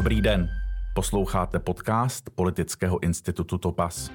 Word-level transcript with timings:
Dobrý 0.00 0.20
den. 0.20 0.48
Posloucháte 0.94 1.58
podcast 1.58 2.30
Politického 2.36 3.02
institutu 3.02 3.58
Topas. 3.58 4.10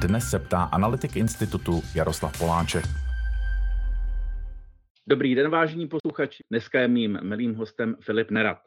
Dnes 0.00 0.30
se 0.30 0.38
ptá 0.38 0.62
analytik 0.62 1.16
institutu 1.16 1.82
Jaroslav 1.94 2.38
Poláček. 2.38 2.84
Dobrý 5.08 5.34
den, 5.34 5.50
vážení 5.50 5.88
posluchači. 5.88 6.44
Dneska 6.50 6.80
je 6.80 6.88
mým 6.88 7.18
milým 7.22 7.54
hostem 7.54 7.96
Filip 8.00 8.30
Nerad, 8.30 8.58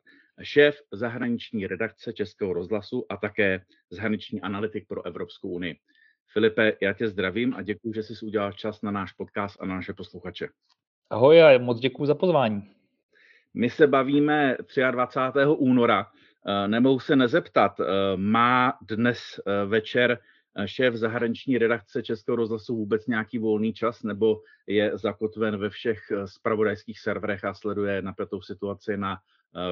šéf 0.42 0.76
zahraniční 0.94 1.68
redakce 1.68 2.14
Českého 2.14 2.54
rozhlasu 2.54 3.06
a 3.10 3.18
také 3.18 3.62
zahraniční 3.90 4.42
analytik 4.42 4.88
pro 4.88 5.06
Evropskou 5.06 5.50
unii. 5.50 5.76
Filipe, 6.34 6.74
já 6.82 6.94
tě 6.94 7.08
zdravím 7.08 7.54
a 7.56 7.62
děkuji, 7.62 7.94
že 7.94 8.04
jsi 8.04 8.26
udělal 8.26 8.52
čas 8.52 8.82
na 8.82 8.92
náš 8.92 9.12
podcast 9.12 9.62
a 9.62 9.66
na 9.66 9.76
naše 9.76 9.94
posluchače. 9.94 10.48
Ahoj 11.10 11.44
a 11.44 11.58
moc 11.58 11.80
děkuji 11.80 12.06
za 12.06 12.16
pozvání. 12.16 12.81
My 13.54 13.70
se 13.70 13.88
bavíme 13.88 14.58
23. 14.92 15.40
února. 15.58 16.08
Eh, 16.48 16.68
nemohu 16.68 17.00
se 17.00 17.16
nezeptat, 17.16 17.80
eh, 17.80 17.86
má 18.16 18.74
dnes 18.82 19.20
eh, 19.20 19.66
večer 19.66 20.20
šéf 20.66 20.94
zahraniční 20.94 21.58
redakce 21.58 22.04
Českého 22.04 22.36
rozhlasu 22.36 22.76
vůbec 22.76 23.08
nějaký 23.08 23.38
volný 23.38 23.74
čas, 23.74 24.04
nebo 24.04 24.42
je 24.68 24.98
zakotven 24.98 25.58
ve 25.58 25.70
všech 25.70 26.00
spravodajských 26.26 27.00
serverech 27.00 27.46
a 27.46 27.54
sleduje 27.54 28.02
napětou 28.02 28.42
situaci 28.42 28.98
na 28.98 29.18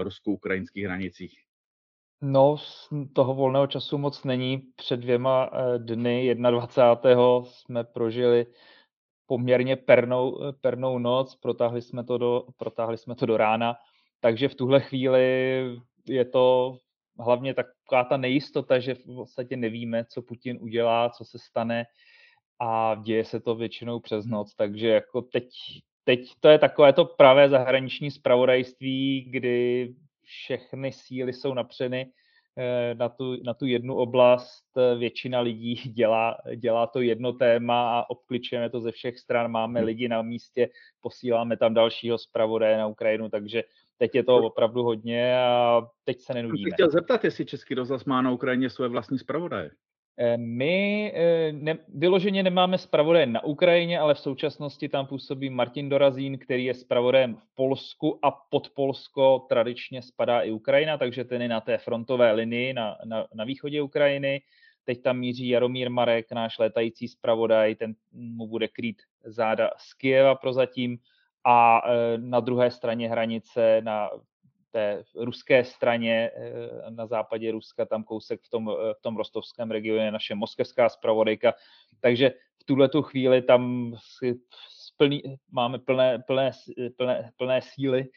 rusko-ukrajinských 0.04 0.86
hranicích? 0.86 1.40
No, 2.22 2.56
toho 3.14 3.34
volného 3.34 3.68
času 3.68 3.98
moc 3.98 4.24
není. 4.24 4.62
Před 4.76 4.98
dvěma 5.00 5.50
dny, 5.78 6.36
21. 6.36 7.22
jsme 7.44 7.84
prožili 7.84 8.46
poměrně 9.30 9.76
pernou, 9.76 10.54
pernou 10.62 11.00
noc, 11.00 11.36
protáhli 11.36 11.82
jsme, 11.82 12.04
to 12.04 12.18
do, 12.18 12.44
protáhli 12.58 12.98
jsme 12.98 13.16
to 13.16 13.26
do 13.26 13.38
rána, 13.38 13.76
takže 14.20 14.48
v 14.48 14.56
tuhle 14.56 14.80
chvíli 14.82 15.22
je 16.08 16.26
to 16.26 16.78
hlavně 17.20 17.54
taková 17.54 18.04
ta 18.04 18.18
nejistota, 18.18 18.80
že 18.80 18.96
v 18.96 19.06
podstatě 19.06 19.58
nevíme, 19.58 20.06
co 20.06 20.22
Putin 20.22 20.58
udělá, 20.62 21.10
co 21.10 21.26
se 21.26 21.40
stane 21.40 21.86
a 22.60 22.96
děje 22.96 23.26
se 23.26 23.40
to 23.40 23.56
většinou 23.56 24.00
přes 24.00 24.26
noc, 24.26 24.56
takže 24.56 24.88
jako 24.88 25.22
teď, 25.22 25.50
teď 26.04 26.20
to 26.40 26.50
je 26.50 26.60
takové 26.60 26.94
to 26.94 27.06
pravé 27.06 27.50
zahraniční 27.50 28.12
spravodajství, 28.12 29.22
kdy 29.32 29.90
všechny 30.24 30.92
síly 30.92 31.34
jsou 31.34 31.54
napřeny 31.54 32.12
na 32.94 33.10
tu, 33.10 33.44
na 33.44 33.54
tu 33.54 33.66
jednu 33.66 33.96
oblast. 33.96 34.66
Eh, 34.78 34.96
většina 34.96 35.40
lidí 35.40 35.74
dělá, 35.94 36.38
dělá 36.56 36.88
to 36.88 37.02
jedno 37.02 37.34
téma 37.34 38.00
a 38.00 38.10
obkličujeme 38.10 38.70
to 38.70 38.82
ze 38.82 38.92
všech 38.92 39.20
stran. 39.20 39.52
Máme 39.52 39.80
hmm. 39.80 39.88
lidi 39.88 40.08
na 40.08 40.22
místě, 40.22 40.70
posíláme 41.02 41.58
tam 41.58 41.74
dalšího 41.74 42.18
zpravodaje 42.18 42.78
na 42.78 42.88
Ukrajinu, 42.88 43.30
takže 43.30 43.64
teď 43.98 44.16
je 44.16 44.24
to 44.24 44.38
opravdu 44.38 44.84
hodně 44.84 45.40
a 45.40 45.82
teď 46.04 46.22
se 46.22 46.34
nenudíme. 46.34 46.70
Jsem 46.70 46.74
chtěl 46.74 46.90
zeptat, 46.90 47.24
jestli 47.24 47.46
Český 47.46 47.74
rozhlas 47.74 48.06
má 48.06 48.22
na 48.22 48.32
Ukrajině 48.32 48.70
své 48.70 48.88
vlastní 48.88 49.20
zpravodaje. 49.20 49.72
Eh, 50.22 50.38
my 50.38 51.12
eh, 51.16 51.52
ne, 51.52 51.78
vyloženě 51.88 52.44
nemáme 52.44 52.78
zpravodaje 52.78 53.26
na 53.26 53.44
Ukrajině, 53.44 54.00
ale 54.00 54.14
v 54.14 54.20
současnosti 54.20 54.90
tam 54.90 55.08
působí 55.08 55.50
Martin 55.50 55.90
Dorazín, 55.90 56.38
který 56.38 56.66
je 56.66 56.74
zpravodajem 56.74 57.36
v 57.36 57.56
Polsku 57.56 58.20
a 58.26 58.32
pod 58.32 58.70
Polsko 58.70 59.46
tradičně 59.50 60.02
spadá 60.02 60.42
i 60.42 60.52
Ukrajina, 60.52 60.98
takže 60.98 61.24
ten 61.24 61.42
je 61.42 61.48
na 61.48 61.62
té 61.62 61.78
frontové 61.78 62.32
linii 62.32 62.74
na, 62.74 62.98
na, 63.06 63.28
na 63.34 63.44
východě 63.44 63.82
Ukrajiny. 63.82 64.42
Teď 64.84 65.02
tam 65.02 65.18
míří 65.18 65.50
Jaromír 65.50 65.90
Marek, 65.90 66.32
náš 66.32 66.60
létající 66.60 67.08
zpravodaj, 67.08 67.76
ten 67.76 67.96
mu 68.12 68.48
bude 68.48 68.68
krýt 68.68 69.02
záda 69.24 69.70
z 69.78 69.94
Kieva 69.94 70.36
prozatím 70.36 70.98
a 71.46 71.82
eh, 71.86 72.18
na 72.18 72.40
druhé 72.40 72.72
straně 72.72 73.10
hranice 73.10 73.82
na 73.84 74.10
té 74.72 75.04
ruské 75.16 75.66
straně 75.66 76.32
eh, 76.36 76.92
na 76.92 77.08
západě 77.08 77.52
Ruska, 77.52 77.86
tam 77.86 78.04
kousek 78.04 78.42
v 78.42 78.50
tom, 78.50 78.70
eh, 78.70 78.94
v 78.94 79.02
tom 79.02 79.18
rostovském 79.18 79.72
regionu 79.72 80.02
je 80.02 80.12
naše 80.12 80.36
moskevská 80.36 80.90
zpravodajka. 80.90 81.54
Takže 82.00 82.30
v 82.62 82.64
tuhle 82.64 82.90
tu 82.90 83.02
chvíli 83.02 83.42
tam 83.42 83.94
si 84.18 84.40
plný, 84.98 85.24
máme 85.52 85.80
plné, 85.80 86.20
plné, 86.28 86.52
plné, 86.98 87.32
plné 87.38 87.62
síly 87.62 88.10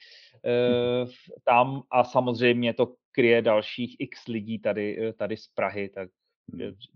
eh, 0.45 1.07
tam 1.45 1.83
a 1.91 2.05
samozřejmě 2.05 2.75
to 2.75 2.95
kryje 3.13 3.43
dalších 3.43 3.97
x 3.99 4.27
lidí 4.27 4.59
tady, 4.59 5.13
tady 5.17 5.37
z 5.37 5.49
Prahy, 5.49 5.89
tak 5.89 6.09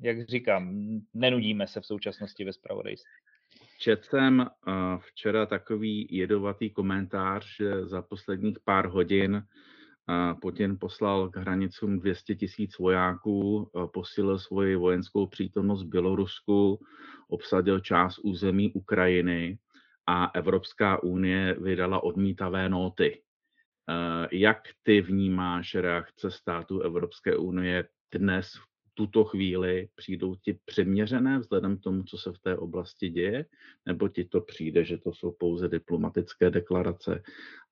jak 0.00 0.28
říkám, 0.28 0.74
nenudíme 1.14 1.66
se 1.66 1.80
v 1.80 1.86
současnosti 1.86 2.44
ve 2.44 2.52
zpravodajství. 2.52 3.10
Četl 3.78 4.02
jsem 4.02 4.38
uh, 4.40 4.74
včera 4.98 5.46
takový 5.46 6.08
jedovatý 6.10 6.70
komentář, 6.70 7.56
že 7.56 7.86
za 7.86 8.02
posledních 8.02 8.58
pár 8.64 8.86
hodin 8.86 9.34
uh, 9.34 10.40
Putin 10.40 10.76
poslal 10.80 11.28
k 11.28 11.36
hranicům 11.36 11.98
200 11.98 12.34
tisíc 12.34 12.78
vojáků, 12.78 13.70
uh, 13.72 13.86
posílil 13.86 14.38
svoji 14.38 14.76
vojenskou 14.76 15.26
přítomnost 15.26 15.82
v 15.82 15.88
Bělorusku, 15.88 16.80
obsadil 17.28 17.80
část 17.80 18.18
území 18.18 18.72
Ukrajiny 18.72 19.58
a 20.06 20.30
Evropská 20.34 21.02
unie 21.02 21.56
vydala 21.60 22.02
odmítavé 22.02 22.68
nóty. 22.68 23.22
Jak 24.32 24.58
ty 24.82 25.00
vnímáš 25.00 25.74
reakce 25.74 26.30
států 26.30 26.80
Evropské 26.80 27.36
unie 27.36 27.88
dnes 28.14 28.52
v 28.52 28.75
tuto 28.96 29.24
chvíli 29.24 29.88
přijdou 29.94 30.34
ti 30.34 30.58
přeměřené 30.64 31.38
vzhledem 31.38 31.76
k 31.76 31.80
tomu, 31.80 32.02
co 32.02 32.18
se 32.18 32.32
v 32.32 32.38
té 32.38 32.56
oblasti 32.56 33.08
děje, 33.08 33.46
nebo 33.86 34.08
ti 34.08 34.24
to 34.24 34.40
přijde, 34.40 34.84
že 34.84 34.98
to 34.98 35.12
jsou 35.12 35.32
pouze 35.32 35.68
diplomatické 35.68 36.50
deklarace 36.50 37.22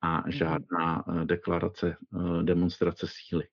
a 0.00 0.20
mhm. 0.20 0.32
žádná 0.32 1.04
eh, 1.08 1.24
deklarace, 1.24 1.96
eh, 1.96 2.42
demonstrace 2.42 3.06
síly? 3.08 3.44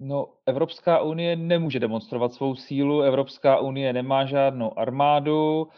No, 0.00 0.34
Evropská 0.46 1.00
unie 1.00 1.36
nemůže 1.36 1.80
demonstrovat 1.80 2.32
svou 2.32 2.54
sílu, 2.54 3.02
Evropská 3.02 3.58
unie 3.58 3.92
nemá 3.92 4.24
žádnou 4.24 4.78
armádu, 4.78 5.68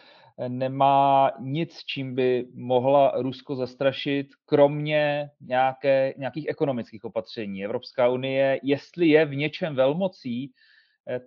nemá 0.48 1.30
nic, 1.40 1.84
čím 1.84 2.14
by 2.14 2.46
mohla 2.54 3.12
Rusko 3.16 3.56
zastrašit, 3.56 4.26
kromě 4.44 5.30
nějaké, 5.40 6.14
nějakých 6.16 6.48
ekonomických 6.48 7.04
opatření. 7.04 7.64
Evropská 7.64 8.08
unie, 8.08 8.60
jestli 8.62 9.08
je 9.08 9.26
v 9.26 9.34
něčem 9.34 9.74
velmocí, 9.74 10.52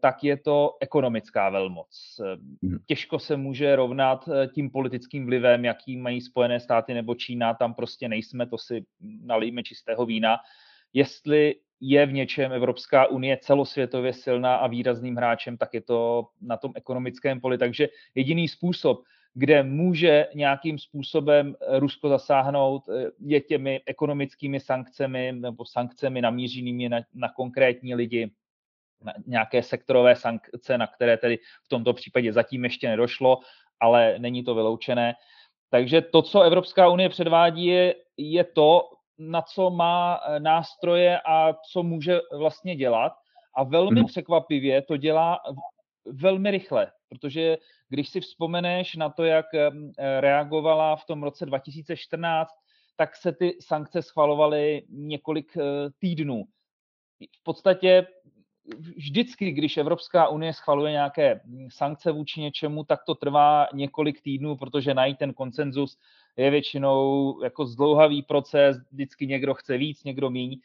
tak 0.02 0.24
je 0.24 0.38
to 0.38 0.78
ekonomická 0.80 1.50
velmoc. 1.50 2.22
Eh, 2.22 2.38
hmm. 2.64 2.80
Těžko 2.86 3.20
se 3.20 3.38
může 3.38 3.76
rovnat 3.76 4.30
eh, 4.30 4.48
tím 4.48 4.70
politickým 4.70 5.26
vlivem, 5.26 5.66
jaký 5.66 5.98
mají 5.98 6.22
Spojené 6.22 6.60
státy 6.60 6.94
nebo 6.94 7.16
Čína, 7.16 7.54
tam 7.54 7.74
prostě 7.74 8.10
nejsme, 8.10 8.46
to 8.48 8.58
si 8.58 8.86
nalijeme 9.22 9.64
čistého 9.64 10.06
vína. 10.06 10.38
Jestli 10.94 11.56
je 11.82 12.06
v 12.06 12.14
něčem 12.14 12.52
Evropská 12.52 13.06
unie 13.08 13.38
celosvětově 13.42 14.14
silná 14.14 14.56
a 14.56 14.68
výrazným 14.68 15.16
hráčem, 15.16 15.58
tak 15.58 15.74
je 15.74 15.82
to 15.82 16.28
na 16.42 16.58
tom 16.58 16.72
ekonomickém 16.76 17.42
poli. 17.42 17.58
Takže 17.58 17.90
jediný 18.16 18.48
způsob, 18.48 19.04
kde 19.34 19.64
může 19.64 20.28
nějakým 20.36 20.80
způsobem 20.80 21.56
Rusko 21.78 22.10
zasáhnout, 22.10 22.84
je 23.20 23.42
těmi 23.42 23.82
ekonomickými 23.86 24.60
sankcemi 24.60 25.32
nebo 25.32 25.66
sankcemi 25.66 26.22
namířenými 26.22 26.90
na, 26.90 27.00
na 27.14 27.30
konkrétní 27.30 27.96
lidi, 27.96 28.32
nějaké 29.26 29.64
sektorové 29.64 30.16
sankce, 30.16 30.78
na 30.78 30.88
které 30.88 31.18
tedy 31.18 31.40
v 31.64 31.68
tomto 31.68 31.94
případě 31.94 32.34
zatím 32.34 32.64
ještě 32.64 32.90
nedošlo, 32.90 33.40
ale 33.80 34.16
není 34.20 34.44
to 34.44 34.56
vyloučené. 34.56 35.16
Takže 35.70 36.02
to, 36.02 36.22
co 36.22 36.42
Evropská 36.42 36.90
unie 36.90 37.10
předvádí, 37.10 37.66
je, 37.66 37.96
je 38.18 38.44
to, 38.44 38.90
na 39.20 39.42
co 39.42 39.70
má 39.70 40.20
eh, 40.20 40.40
nástroje 40.40 41.20
a 41.26 41.54
co 41.72 41.84
může 41.84 42.20
vlastně 42.38 42.76
dělat. 42.76 43.14
A 43.56 43.64
velmi 43.64 44.00
mhm. 44.00 44.08
překvapivě 44.08 44.82
to 44.82 44.98
dělá 44.98 45.40
velmi 46.06 46.52
rychle, 46.52 46.92
protože 47.10 47.58
když 47.90 48.10
si 48.10 48.22
vzpomeneš 48.22 48.96
na 48.96 49.10
to, 49.10 49.24
jak 49.24 49.46
eh, 49.54 49.72
reagovala 50.22 50.96
v 50.96 51.06
tom 51.06 51.24
roce 51.24 51.46
2014, 51.46 52.50
tak 52.96 53.16
se 53.16 53.32
ty 53.32 53.58
sankce 53.62 54.02
schvalovaly 54.02 54.84
několik 54.90 55.58
eh, 55.58 55.62
týdnů. 56.00 56.44
V 57.40 57.44
podstatě 57.44 58.08
vždycky, 58.78 59.52
když 59.52 59.78
Evropská 59.78 60.28
unie 60.28 60.54
schvaluje 60.54 60.92
nějaké 60.92 61.42
sankce 61.70 62.12
vůči 62.12 62.42
něčemu, 62.42 62.84
tak 62.84 63.04
to 63.06 63.16
trvá 63.16 63.68
několik 63.74 64.22
týdnů, 64.22 64.58
protože 64.58 64.94
najít 64.94 65.18
ten 65.18 65.34
konsenzus 65.34 65.98
je 66.38 66.50
většinou 66.50 67.44
jako 67.44 67.66
zdlouhavý 67.66 68.22
proces, 68.22 68.78
vždycky 68.92 69.28
někdo 69.28 69.54
chce 69.54 69.78
víc, 69.78 70.04
někdo 70.04 70.30
míň. 70.30 70.60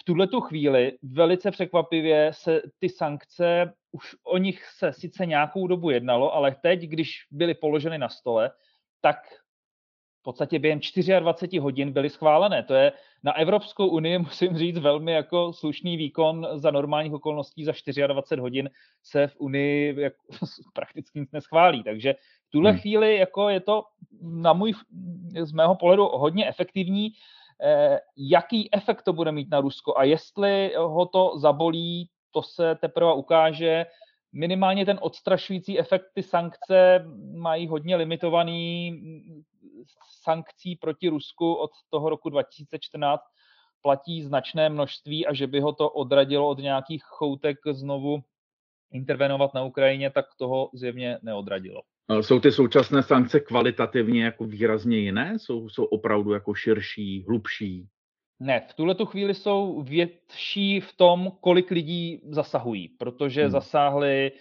V 0.00 0.04
tuhle 0.04 0.26
tu 0.26 0.40
chvíli 0.40 0.98
velice 1.02 1.50
překvapivě 1.50 2.30
se 2.34 2.62
ty 2.78 2.88
sankce, 2.88 3.72
už 3.92 4.16
o 4.24 4.38
nich 4.38 4.64
se 4.76 4.92
sice 4.92 5.26
nějakou 5.26 5.66
dobu 5.66 5.90
jednalo, 5.90 6.34
ale 6.34 6.56
teď, 6.62 6.80
když 6.80 7.26
byly 7.30 7.54
položeny 7.54 7.98
na 7.98 8.08
stole, 8.08 8.50
tak 9.00 9.16
podstatě 10.28 10.58
během 10.58 10.80
24 11.20 11.58
hodin 11.58 11.92
byly 11.92 12.10
schválené. 12.10 12.62
To 12.62 12.74
je 12.74 12.92
na 13.24 13.32
Evropskou 13.32 13.86
unii, 13.88 14.18
musím 14.28 14.58
říct, 14.58 14.78
velmi 14.78 15.12
jako 15.12 15.52
slušný 15.52 15.96
výkon 15.96 16.46
za 16.54 16.70
normálních 16.70 17.12
okolností 17.12 17.64
za 17.64 17.72
24 18.06 18.40
hodin 18.40 18.70
se 19.02 19.26
v 19.26 19.36
Unii 19.38 20.00
jako, 20.00 20.16
prakticky 20.74 21.20
nic 21.20 21.32
neschválí. 21.32 21.82
Takže 21.82 22.14
v 22.48 22.50
tuhle 22.50 22.70
hmm. 22.70 22.80
chvíli 22.80 23.16
jako 23.16 23.48
je 23.48 23.60
to 23.60 23.84
na 24.22 24.52
můj, 24.52 24.72
z 25.40 25.52
mého 25.52 25.74
pohledu 25.74 26.04
hodně 26.04 26.48
efektivní. 26.48 27.08
jaký 28.16 28.74
efekt 28.74 29.02
to 29.02 29.12
bude 29.12 29.32
mít 29.32 29.50
na 29.50 29.60
Rusko 29.60 29.98
a 29.98 30.04
jestli 30.04 30.72
ho 30.76 31.06
to 31.06 31.38
zabolí, 31.38 32.08
to 32.30 32.42
se 32.42 32.74
teprve 32.74 33.14
ukáže. 33.14 33.86
Minimálně 34.32 34.86
ten 34.86 34.98
odstrašující 35.00 35.78
efekt 35.78 36.04
ty 36.14 36.22
sankce 36.22 37.04
mají 37.34 37.68
hodně 37.68 37.96
limitovaný 37.96 38.92
sankcí 40.22 40.76
proti 40.76 41.08
Rusku 41.08 41.54
od 41.54 41.70
toho 41.90 42.08
roku 42.10 42.30
2014 42.30 43.22
platí 43.82 44.22
značné 44.22 44.68
množství 44.68 45.26
a 45.26 45.34
že 45.34 45.46
by 45.46 45.60
ho 45.60 45.72
to 45.72 45.90
odradilo 45.90 46.48
od 46.48 46.58
nějakých 46.58 47.02
choutek 47.04 47.56
znovu 47.70 48.20
intervenovat 48.92 49.54
na 49.54 49.64
Ukrajině, 49.64 50.10
tak 50.10 50.26
toho 50.38 50.70
zjevně 50.74 51.18
neodradilo. 51.22 51.82
Jsou 52.20 52.40
ty 52.40 52.52
současné 52.52 53.02
sankce 53.02 53.40
kvalitativně 53.40 54.24
jako 54.24 54.44
výrazně 54.44 54.96
jiné? 54.96 55.38
Jsou, 55.38 55.68
jsou 55.68 55.84
opravdu 55.84 56.32
jako 56.32 56.54
širší, 56.54 57.24
hlubší? 57.28 57.88
Ne, 58.40 58.66
v 58.70 58.74
tuhle 58.74 58.94
tu 58.94 59.06
chvíli 59.06 59.34
jsou 59.34 59.82
větší 59.82 60.80
v 60.80 60.92
tom, 60.96 61.32
kolik 61.40 61.70
lidí 61.70 62.20
zasahují, 62.30 62.88
protože 62.88 63.42
hmm. 63.42 63.50
zasáhli 63.50 64.32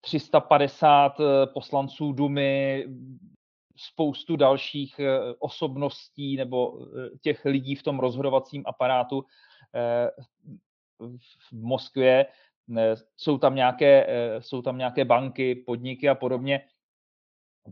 350 0.00 1.20
eh, 1.20 1.46
poslanců 1.46 2.12
Dumy, 2.12 2.84
spoustu 3.80 4.36
dalších 4.36 4.98
eh, 4.98 5.18
osobností 5.38 6.36
nebo 6.36 6.78
eh, 6.82 7.18
těch 7.20 7.44
lidí 7.44 7.74
v 7.74 7.82
tom 7.82 7.98
rozhodovacím 7.98 8.62
aparátu 8.66 9.24
v 10.98 11.52
Moskvě. 11.52 12.26
Jsou 13.16 13.38
tam 13.38 13.54
nějaké, 13.54 14.06
jsou 14.38 14.62
tam 14.62 14.78
nějaké 14.78 15.04
banky, 15.04 15.54
podniky 15.54 16.08
a 16.08 16.14
podobně. 16.14 16.60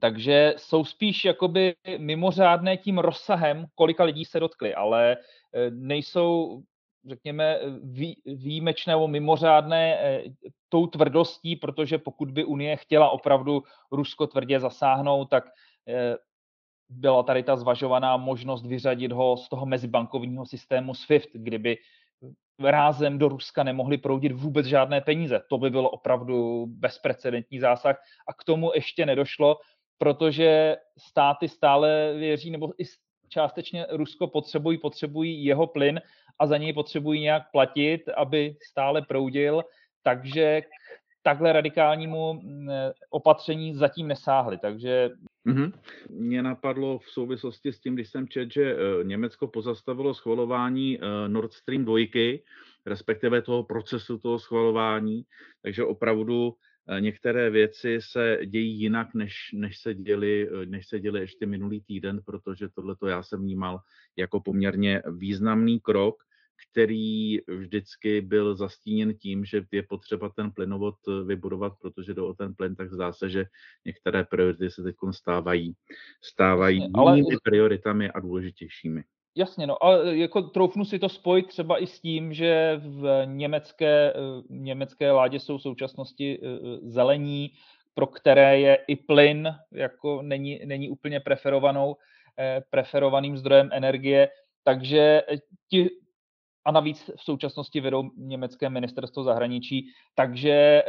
Takže 0.00 0.55
jsou 0.56 0.84
spíš 0.84 1.25
jakoby 1.25 1.75
mimořádné 1.99 2.76
tím 2.76 2.99
rozsahem, 2.99 3.66
kolika 3.75 4.04
lidí 4.04 4.25
se 4.25 4.40
dotkli, 4.40 4.75
ale 4.75 5.16
eh, 5.16 5.70
nejsou, 5.70 6.62
řekněme, 7.08 7.58
výjimečné 8.26 8.93
nebo 8.93 9.08
mimořádné 9.08 9.99
eh, 9.99 10.22
tou 10.69 10.87
tvrdostí, 10.87 11.56
protože 11.56 11.99
pokud 11.99 12.31
by 12.31 12.44
Unie 12.44 12.76
chtěla 12.76 13.11
opravdu 13.11 13.62
Rusko 13.93 14.26
tvrdě 14.26 14.61
zasáhnout, 14.61 15.31
tak 15.31 15.44
eh, 15.46 15.52
byla 16.88 17.23
tady 17.23 17.43
ta 17.43 17.56
zvažovaná 17.56 18.17
možnost 18.17 18.67
vyřadit 18.67 19.12
ho 19.12 19.37
z 19.37 19.49
toho 19.49 19.67
mezibankovního 19.67 20.46
systému 20.46 20.94
SWIFT, 20.94 21.29
kdyby 21.32 21.76
rázem 22.64 23.19
do 23.19 23.29
Ruska 23.29 23.62
nemohli 23.62 23.99
proudit 23.99 24.32
vůbec 24.32 24.67
žádné 24.67 25.00
peníze. 25.00 25.40
To 25.50 25.58
by 25.58 25.70
bylo 25.70 25.90
opravdu 25.90 26.67
bezprecedentní 26.67 27.61
zásah. 27.61 27.96
A 28.29 28.32
k 28.32 28.44
tomu 28.44 28.70
ještě 28.75 29.06
nedošlo, 29.06 29.56
protože 29.99 30.76
státy 30.99 31.49
stále 31.49 32.14
věří, 32.17 32.50
nebo 32.50 32.73
i 32.79 32.85
částečně 33.29 33.87
Rusko 33.90 34.26
potřebují, 34.26 34.79
potřebují 34.79 35.44
jeho 35.44 35.67
plyn 35.67 36.00
a 36.38 36.46
za 36.46 36.56
něj 36.56 36.73
potřebují 36.73 37.20
nějak 37.20 37.43
platit, 37.52 38.08
aby 38.08 38.56
stále 38.70 39.02
proudil, 39.02 39.64
takže 40.02 40.61
k 40.61 40.67
takhle 41.23 41.52
radikálnímu 41.52 42.32
mm, 42.32 42.69
opatření 43.11 43.75
zatím 43.75 44.08
nesáhli, 44.08 44.58
takže... 44.58 45.11
Mm-hmm. 45.48 45.72
Mě 46.10 46.42
napadlo 46.42 46.98
v 46.98 47.10
souvislosti 47.10 47.72
s 47.72 47.80
tím, 47.80 47.94
když 47.94 48.10
jsem 48.10 48.28
četl, 48.28 48.50
že 48.52 48.76
eh, 48.76 49.04
Německo 49.04 49.46
pozastavilo 49.46 50.14
schvalování 50.14 50.98
eh, 50.98 51.28
Nord 51.28 51.52
Stream 51.52 51.84
2, 51.84 51.98
respektive 52.86 53.42
toho 53.42 53.64
procesu 53.64 54.18
toho 54.18 54.38
schvalování, 54.38 55.24
takže 55.62 55.84
opravdu 55.84 56.54
Eh, 56.90 57.00
některé 57.00 57.50
věci 57.50 57.98
se 58.00 58.38
dějí 58.46 58.80
jinak, 58.80 59.14
než, 59.14 59.50
než, 59.52 59.78
se 59.78 59.94
děli, 59.94 60.48
než 60.64 60.88
se 60.88 61.00
děli 61.00 61.20
ještě 61.20 61.46
minulý 61.46 61.80
týden, 61.80 62.20
protože 62.24 62.68
tohleto 62.68 63.06
já 63.06 63.22
jsem 63.22 63.40
vnímal 63.40 63.80
jako 64.16 64.40
poměrně 64.40 65.02
významný 65.16 65.80
krok, 65.80 66.24
který 66.70 67.38
vždycky 67.49 68.20
byl 68.20 68.56
zastíněn 68.56 69.14
tím, 69.14 69.44
že 69.44 69.62
je 69.72 69.82
potřeba 69.82 70.28
ten 70.28 70.52
plynovod 70.52 70.94
eh, 71.08 71.25
vybudovat, 71.25 71.72
protože 71.82 72.14
do 72.14 72.28
o 72.28 72.34
ten 72.34 72.55
plyn, 72.55 72.76
tak 72.76 72.93
zdá 72.93 73.12
se, 73.12 73.31
že 73.31 73.44
některé 73.84 74.25
priority 74.25 74.70
se 74.70 74.82
teď 74.82 74.96
stávají, 75.10 75.75
stávají 76.22 76.78
jinými 76.78 77.37
prioritami 77.44 78.10
a 78.10 78.20
důležitějšími. 78.20 79.05
Jasně, 79.38 79.66
no, 79.66 79.84
ale 79.84 80.16
jako 80.16 80.43
troufnu 80.43 80.84
si 80.84 80.99
to 80.99 81.08
spojit 81.08 81.46
třeba 81.46 81.82
i 81.82 81.87
s 81.87 82.00
tím, 82.00 82.34
že 82.34 82.81
v 82.84 83.22
německé, 83.25 84.12
eh, 84.12 84.43
německé 84.49 85.11
ládě 85.11 85.40
jsou 85.40 85.58
v 85.58 85.62
současnosti 85.62 86.40
eh, 86.43 86.49
zelení, 86.82 87.50
pro 87.94 88.06
které 88.06 88.61
je 88.61 88.78
i 88.87 88.96
plyn 88.96 89.54
jako 89.72 90.22
není, 90.22 90.61
není 90.64 90.88
úplně 90.88 91.20
preferovanou, 91.20 91.96
eh, 92.38 92.62
preferovaným 92.70 93.37
zdrojem 93.37 93.70
energie, 93.72 94.28
takže 94.64 95.22
ti, 95.69 95.90
a 96.68 96.70
navíc 96.70 97.10
v 97.16 97.22
současnosti 97.22 97.80
vedou 97.80 98.10
německé 98.16 98.70
ministerstvo 98.70 99.22
zahraničí, 99.22 99.88
takže 100.14 100.82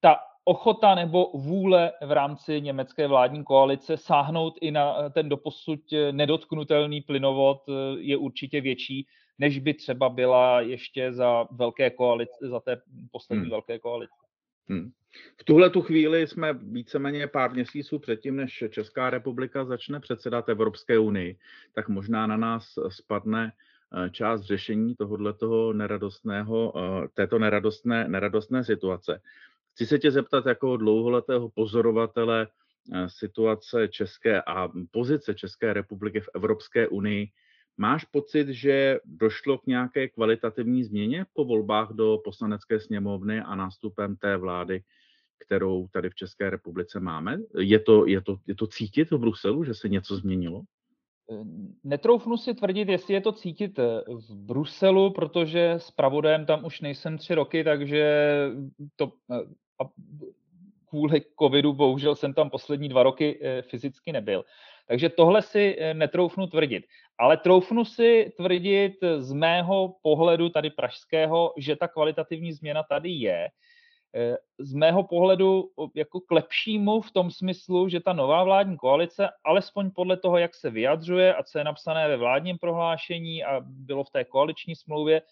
ta 0.00 0.16
ochota 0.44 0.94
nebo 0.94 1.30
vůle 1.34 1.92
v 2.06 2.12
rámci 2.12 2.60
německé 2.60 3.06
vládní 3.06 3.44
koalice 3.44 3.96
sáhnout 3.96 4.54
i 4.60 4.70
na 4.70 5.10
ten 5.10 5.28
doposud 5.28 5.80
nedotknutelný 6.10 7.00
plynovod 7.00 7.62
eh, 7.68 7.72
je 7.98 8.16
určitě 8.16 8.60
větší, 8.60 9.06
než 9.38 9.58
by 9.58 9.74
třeba 9.74 10.08
byla 10.08 10.60
ještě 10.60 11.12
za 11.12 11.46
velké 11.50 11.90
koalice, 11.90 12.48
za 12.48 12.60
té 12.60 12.80
poslední 13.10 13.42
hmm. 13.42 13.50
velké 13.50 13.78
koalice. 13.78 14.14
Hmm. 14.68 14.90
V 15.40 15.44
tuhle 15.44 15.70
tu 15.70 15.82
chvíli 15.82 16.26
jsme 16.26 16.52
víceméně 16.52 17.26
pár 17.26 17.52
měsíců 17.52 17.98
předtím, 17.98 18.36
než 18.36 18.64
Česká 18.70 19.10
republika 19.10 19.64
začne 19.64 20.00
předsedat 20.00 20.48
Evropské 20.48 20.98
unii, 20.98 21.38
tak 21.74 21.88
možná 21.88 22.26
na 22.26 22.36
nás 22.36 22.64
spadne 22.88 23.52
eh, 23.54 23.73
část 24.10 24.42
řešení 24.42 24.94
tohoto 24.94 25.72
neradostného, 25.72 26.72
eh, 26.76 27.08
této 27.14 27.38
neradostné, 27.38 28.08
neradostné 28.08 28.64
situace. 28.64 29.20
Chci 29.72 29.86
se 29.86 29.98
tě 29.98 30.10
zeptat 30.10 30.46
jako 30.46 30.76
dlouholetého 30.76 31.48
pozorovatele 31.48 32.48
eh, 32.92 33.08
situace 33.08 33.88
České 33.88 34.42
a 34.42 34.68
pozice 34.90 35.34
České 35.34 35.72
republiky 35.72 36.20
v 36.20 36.28
Evropské 36.34 36.88
unii. 36.88 37.28
Máš 37.76 38.04
pocit, 38.04 38.48
že 38.48 38.98
došlo 39.04 39.58
k 39.58 39.66
nějaké 39.66 40.08
kvalitativní 40.08 40.84
změně 40.84 41.26
po 41.32 41.44
volbách 41.44 41.90
do 41.92 42.18
poslanecké 42.24 42.80
sněmovny 42.80 43.40
a 43.40 43.54
nástupem 43.54 44.16
té 44.16 44.36
vlády, 44.36 44.82
kterou 45.38 45.88
tady 45.88 46.10
v 46.10 46.14
České 46.14 46.50
republice 46.50 47.00
máme? 47.00 47.38
Je 47.58 47.80
to, 47.80 48.06
je 48.06 48.20
to, 48.20 48.36
je 48.46 48.54
to 48.54 48.66
cítit 48.66 49.10
v 49.10 49.18
Bruselu, 49.18 49.64
že 49.64 49.74
se 49.74 49.88
něco 49.88 50.16
změnilo? 50.16 50.62
Eh, 51.30 51.44
netroufnu 51.84 52.36
si 52.36 52.54
tvrdit, 52.54 52.88
jestli 52.88 53.14
je 53.14 53.20
to 53.20 53.32
cítit 53.32 53.78
eh, 53.78 53.82
v 54.08 54.34
Bruselu, 54.34 55.10
protože 55.10 55.70
s 55.70 55.90
pravodem 55.90 56.46
tam 56.46 56.64
už 56.64 56.80
nejsem 56.80 57.18
tři 57.18 57.34
roky, 57.34 57.64
takže 57.64 58.28
to 58.96 59.12
a 59.80 59.88
kvůli 60.94 61.22
covidu 61.38 61.72
bohužel 61.72 62.14
jsem 62.14 62.34
tam 62.34 62.50
poslední 62.50 62.88
dva 62.88 63.02
roky 63.02 63.38
eh, 63.42 63.62
fyzicky 63.62 64.12
nebyl. 64.12 64.44
Takže 64.88 65.08
tohle 65.08 65.42
si 65.42 65.76
eh, 65.78 65.94
netroufnu 65.94 66.46
tvrdit. 66.46 66.84
Ale 67.18 67.36
troufnu 67.36 67.84
si 67.84 68.32
tvrdit 68.36 68.94
z 69.18 69.32
mého 69.32 69.94
pohledu 70.02 70.48
tady 70.48 70.70
pražského, 70.70 71.52
že 71.56 71.76
ta 71.76 71.88
kvalitativní 71.88 72.52
změna 72.52 72.82
tady 72.82 73.10
je. 73.10 73.48
Eh, 74.16 74.36
z 74.58 74.74
mého 74.74 75.02
pohledu 75.02 75.70
jako 75.94 76.20
k 76.20 76.30
lepšímu 76.30 77.00
v 77.00 77.10
tom 77.10 77.30
smyslu, 77.30 77.88
že 77.88 78.00
ta 78.00 78.12
nová 78.12 78.44
vládní 78.44 78.76
koalice, 78.76 79.28
alespoň 79.44 79.90
podle 79.90 80.16
toho, 80.16 80.38
jak 80.38 80.54
se 80.54 80.70
vyjadřuje 80.70 81.34
a 81.34 81.42
co 81.42 81.58
je 81.58 81.64
napsané 81.64 82.08
ve 82.08 82.16
vládním 82.16 82.58
prohlášení 82.58 83.44
a 83.44 83.60
bylo 83.66 84.04
v 84.04 84.10
té 84.10 84.24
koaliční 84.24 84.76
smlouvě, 84.76 85.22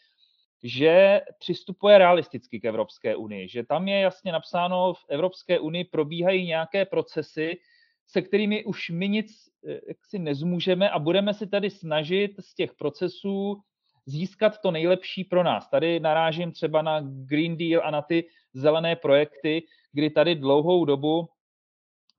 že 0.62 1.20
přistupuje 1.38 1.98
realisticky 1.98 2.60
k 2.60 2.64
Evropské 2.64 3.16
unii, 3.16 3.48
že 3.48 3.64
tam 3.64 3.88
je 3.88 4.00
jasně 4.00 4.32
napsáno, 4.32 4.94
v 4.94 5.04
Evropské 5.08 5.60
unii 5.60 5.84
probíhají 5.84 6.46
nějaké 6.46 6.84
procesy, 6.84 7.58
se 8.06 8.22
kterými 8.22 8.64
už 8.64 8.90
my 8.90 9.08
nic 9.08 9.48
eh, 9.68 9.80
si 10.02 10.18
nezmůžeme 10.18 10.90
a 10.90 10.98
budeme 10.98 11.34
si 11.34 11.46
tady 11.46 11.70
snažit 11.70 12.32
z 12.40 12.54
těch 12.54 12.74
procesů 12.74 13.62
získat 14.06 14.60
to 14.60 14.70
nejlepší 14.70 15.24
pro 15.24 15.42
nás. 15.42 15.68
Tady 15.68 16.00
narážím 16.00 16.52
třeba 16.52 16.82
na 16.82 17.00
Green 17.00 17.56
Deal 17.56 17.82
a 17.84 17.90
na 17.90 18.02
ty 18.02 18.24
zelené 18.54 18.96
projekty, 18.96 19.62
kdy 19.92 20.10
tady 20.10 20.34
dlouhou 20.34 20.84
dobu 20.84 21.28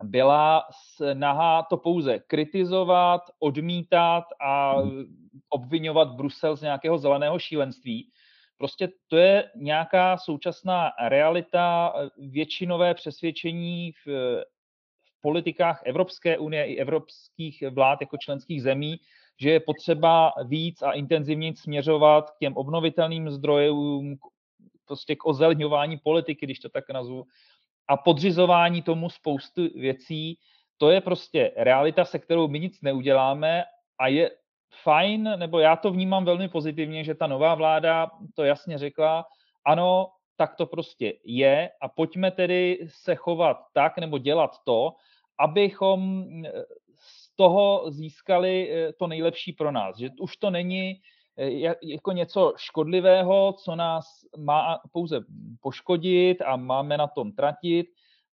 byla 0.04 0.64
snaha 0.96 1.64
to 1.64 1.78
pouze 1.78 2.20
kritizovat, 2.20 3.22
odmítat 3.40 4.24
a 4.42 4.76
obvinovat 5.50 6.08
Brusel 6.08 6.56
z 6.56 6.62
nějakého 6.62 6.98
zeleného 6.98 7.40
šílenství. 7.40 8.10
Prostě 8.58 8.90
to 9.08 9.18
je 9.18 9.52
nějaká 9.56 10.18
současná 10.18 10.92
realita, 11.08 11.94
většinové 12.18 12.94
přesvědčení 12.94 13.92
v, 13.92 14.08
v 15.04 15.22
politikách 15.22 15.82
Evropské 15.86 16.38
unie 16.38 16.66
i 16.66 16.78
evropských 16.78 17.64
vlád 17.72 18.02
jako 18.02 18.18
členských 18.18 18.64
zemí, 18.64 19.00
že 19.40 19.50
je 19.50 19.60
potřeba 19.60 20.34
víc 20.44 20.82
a 20.82 20.92
intenzivně 20.92 21.56
směřovat 21.56 22.32
k 22.32 22.38
těm 22.38 22.58
obnovitelným 22.58 23.30
zdrojům, 23.30 24.16
prostě 24.86 25.16
k 25.16 25.26
ozelňování 25.26 25.98
politiky, 25.98 26.46
když 26.46 26.60
to 26.60 26.70
tak 26.70 26.90
nazvu, 26.90 27.24
a 27.88 27.98
podřizování 27.98 28.82
tomu 28.82 29.10
spoustu 29.10 29.62
věcí. 29.76 30.38
To 30.78 30.90
je 30.90 31.02
prostě 31.02 31.52
realita, 31.56 32.06
se 32.06 32.20
kterou 32.20 32.48
my 32.48 32.60
nic 32.60 32.82
neuděláme 32.82 33.64
a 34.00 34.08
je 34.08 34.32
fajn, 34.84 35.34
nebo 35.36 35.60
já 35.60 35.76
to 35.76 35.92
vnímám 35.92 36.26
velmi 36.26 36.50
pozitivně, 36.50 37.04
že 37.04 37.16
ta 37.16 37.28
nová 37.28 37.56
vláda 37.56 38.12
to 38.36 38.44
jasně 38.44 38.78
řekla, 38.78 39.26
ano, 39.66 40.10
tak 40.36 40.56
to 40.56 40.66
prostě 40.66 41.14
je 41.24 41.70
a 41.82 41.90
pojďme 41.90 42.32
tedy 42.32 42.80
se 42.88 43.16
chovat 43.16 43.58
tak 43.74 43.98
nebo 43.98 44.18
dělat 44.18 44.52
to, 44.64 44.94
abychom 45.40 46.26
z 47.34 47.36
toho 47.36 47.92
získali 47.92 48.72
eh, 48.72 48.94
to 48.94 49.08
nejlepší 49.08 49.54
pro 49.54 49.72
nás. 49.72 49.98
Že 49.98 50.10
už 50.20 50.38
to 50.38 50.50
není 50.50 51.02
eh, 51.38 51.76
jako 51.84 52.12
něco 52.12 52.54
škodlivého, 52.58 53.54
co 53.54 53.76
nás 53.76 54.06
má 54.38 54.80
pouze 54.92 55.20
poškodit 55.62 56.42
a 56.42 56.56
máme 56.56 56.98
na 56.98 57.08
tom 57.08 57.32
tratit, 57.32 57.88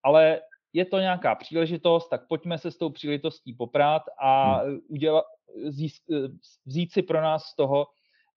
ale 0.02 0.40
je 0.72 0.84
to 0.84 0.98
nějaká 0.98 1.34
příležitost, 1.34 2.08
tak 2.08 2.28
pojďme 2.28 2.58
se 2.58 2.70
s 2.70 2.76
tou 2.76 2.90
příležitostí 2.90 3.52
poprát 3.52 4.02
a 4.20 4.58
hmm. 4.58 4.78
udělat, 4.88 5.24
vzít 6.66 6.92
si 6.92 7.02
pro 7.02 7.22
nás 7.22 7.44
z 7.44 7.56
toho 7.56 7.86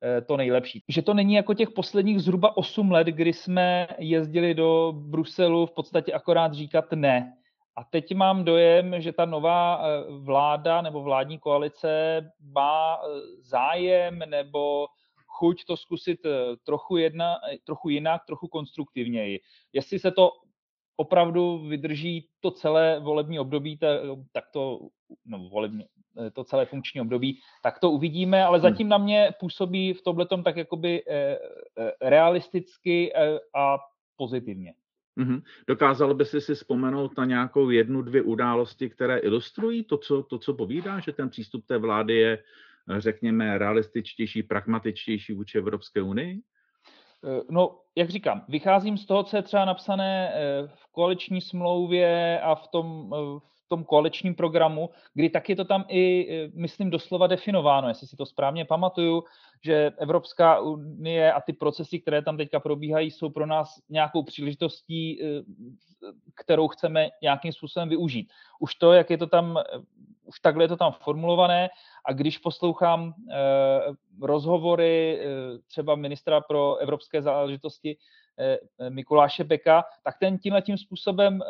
Eh, 0.03 0.21
to 0.21 0.37
nejlepší. 0.37 0.83
Že 0.89 1.01
to 1.01 1.13
není 1.13 1.33
jako 1.33 1.53
těch 1.53 1.69
posledních 1.69 2.19
zhruba 2.19 2.57
8 2.57 2.91
let, 2.91 3.07
kdy 3.07 3.33
jsme 3.33 3.87
jezdili 3.97 4.53
do 4.53 4.93
Bruselu 4.95 5.65
v 5.65 5.71
podstatě 5.71 6.13
akorát 6.13 6.53
říkat 6.53 6.85
ne. 6.91 7.33
A 7.79 7.83
teď 7.83 8.15
mám 8.15 8.43
dojem, 8.43 9.01
že 9.01 9.13
ta 9.13 9.25
nová 9.25 9.81
eh, 9.81 10.03
vláda 10.19 10.81
nebo 10.81 11.03
vládní 11.03 11.39
koalice 11.39 12.21
má 12.41 12.97
eh, 12.97 13.07
zájem 13.41 14.19
nebo 14.19 14.87
chuť 15.25 15.65
to 15.65 15.77
zkusit 15.77 16.19
trochu, 16.63 16.97
jedna, 16.97 17.35
trochu 17.63 17.89
jinak, 17.89 18.25
trochu 18.25 18.47
konstruktivněji. 18.47 19.39
Jestli 19.73 19.99
se 19.99 20.11
to 20.11 20.31
opravdu 20.95 21.57
vydrží 21.57 22.27
to 22.39 22.51
celé 22.51 22.99
volební 22.99 23.39
období, 23.39 23.77
tak 24.31 24.43
to, 24.53 24.79
no, 25.25 25.49
volební, 25.49 25.85
to 26.33 26.43
celé 26.43 26.65
funkční 26.65 27.01
období, 27.01 27.39
tak 27.63 27.79
to 27.79 27.91
uvidíme, 27.91 28.43
ale 28.43 28.57
hmm. 28.57 28.69
zatím 28.69 28.89
na 28.89 28.97
mě 28.97 29.31
působí 29.39 29.93
v 29.93 30.01
tomhletom 30.01 30.43
tak 30.43 30.57
jakoby 30.57 31.03
eh, 31.07 31.37
eh, 31.77 31.91
realisticky 32.01 33.13
eh, 33.15 33.39
a 33.55 33.77
pozitivně. 34.15 34.73
Mm-hmm. 35.19 35.41
Dokázal 35.67 36.13
by 36.13 36.25
si 36.25 36.41
si 36.41 36.55
vzpomenout 36.55 37.17
na 37.17 37.25
nějakou 37.25 37.69
jednu, 37.69 38.01
dvě 38.01 38.21
události, 38.21 38.89
které 38.89 39.17
ilustrují 39.17 39.83
to 39.83 39.97
co, 39.97 40.23
to, 40.23 40.39
co 40.39 40.53
povídá, 40.53 40.99
že 40.99 41.11
ten 41.11 41.29
přístup 41.29 41.65
té 41.65 41.77
vlády 41.77 42.15
je, 42.15 42.43
řekněme, 42.97 43.57
realističtější, 43.57 44.43
pragmatičtější 44.43 45.33
vůči 45.33 45.57
Evropské 45.57 46.01
unii? 46.01 46.41
No, 47.49 47.79
jak 47.95 48.09
říkám, 48.09 48.45
vycházím 48.49 48.97
z 48.97 49.05
toho, 49.05 49.23
co 49.23 49.35
je 49.35 49.41
třeba 49.41 49.65
napsané 49.65 50.33
v 50.75 50.91
koaliční 50.91 51.41
smlouvě 51.41 52.39
a 52.39 52.55
v 52.55 52.67
tom, 52.67 53.09
v 53.09 53.58
tom 53.69 53.83
koaličním 53.83 54.35
programu, 54.35 54.89
kdy 55.13 55.29
tak 55.29 55.49
je 55.49 55.55
to 55.55 55.65
tam 55.65 55.85
i, 55.87 56.27
e, 56.35 56.51
myslím, 56.53 56.89
doslova 56.89 57.27
definováno, 57.27 57.87
jestli 57.87 58.07
si 58.07 58.15
to 58.15 58.25
správně 58.25 58.65
pamatuju, 58.65 59.23
že 59.63 59.91
Evropská 59.97 60.59
unie 60.59 61.33
a 61.33 61.41
ty 61.41 61.53
procesy, 61.53 61.99
které 61.99 62.21
tam 62.21 62.37
teďka 62.37 62.59
probíhají, 62.59 63.11
jsou 63.11 63.29
pro 63.29 63.45
nás 63.45 63.81
nějakou 63.89 64.23
příležitostí, 64.23 65.23
e, 65.23 65.43
kterou 66.35 66.67
chceme 66.67 67.09
nějakým 67.21 67.53
způsobem 67.53 67.89
využít. 67.89 68.29
Už 68.59 68.75
to, 68.75 68.93
jak 68.93 69.09
je 69.09 69.17
to 69.17 69.27
tam, 69.27 69.57
e, 69.57 69.63
už 70.25 70.39
takhle 70.39 70.63
je 70.63 70.67
to 70.67 70.77
tam 70.77 70.91
formulované 70.91 71.69
a 72.05 72.13
když 72.13 72.37
poslouchám 72.37 73.13
rozhovory 74.21 75.19
třeba 75.67 75.95
ministra 75.95 76.41
pro 76.41 76.77
evropské 76.77 77.21
záležitosti 77.21 77.97
Mikuláše 78.89 79.43
Beka, 79.43 79.83
tak 80.03 80.15
ten 80.19 80.37
tímhle 80.37 80.61
tím 80.61 80.77
způsobem 80.77 81.41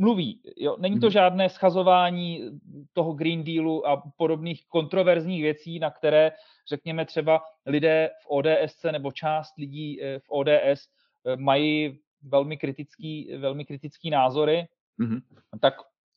mluví. 0.00 0.40
Jo? 0.56 0.76
Není 0.78 1.00
to 1.00 1.06
mhm. 1.06 1.12
žádné 1.12 1.48
schazování 1.48 2.50
toho 2.92 3.12
Green 3.12 3.44
Dealu 3.44 3.86
a 3.86 4.02
podobných 4.16 4.66
kontroverzních 4.68 5.42
věcí, 5.42 5.78
na 5.78 5.90
které, 5.90 6.32
řekněme, 6.68 7.04
třeba 7.04 7.42
lidé 7.66 8.10
v 8.22 8.26
ODS 8.28 8.82
nebo 8.92 9.12
část 9.12 9.58
lidí 9.58 10.02
eh, 10.02 10.18
v 10.18 10.24
ODS 10.28 10.54
eh, 10.54 11.36
mají 11.36 11.98
velmi 12.22 12.56
kritický, 12.56 13.36
velmi 13.36 13.64
kritický 13.64 14.10
názory, 14.10 14.68
mm-hmm. 15.00 15.20
tak 15.60 15.74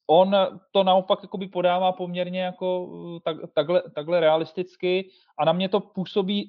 on 0.08 0.36
to 0.72 0.84
naopak 0.84 1.20
jakoby 1.24 1.48
podává 1.48 1.92
poměrně 1.92 2.42
jako 2.42 2.90
eh, 3.18 3.20
tak, 3.24 3.38
takhle, 3.54 3.84
takhle 3.96 4.20
realisticky 4.20 5.10
a 5.38 5.46
na 5.46 5.54
mě 5.54 5.70
to 5.70 5.80
působí 5.80 6.48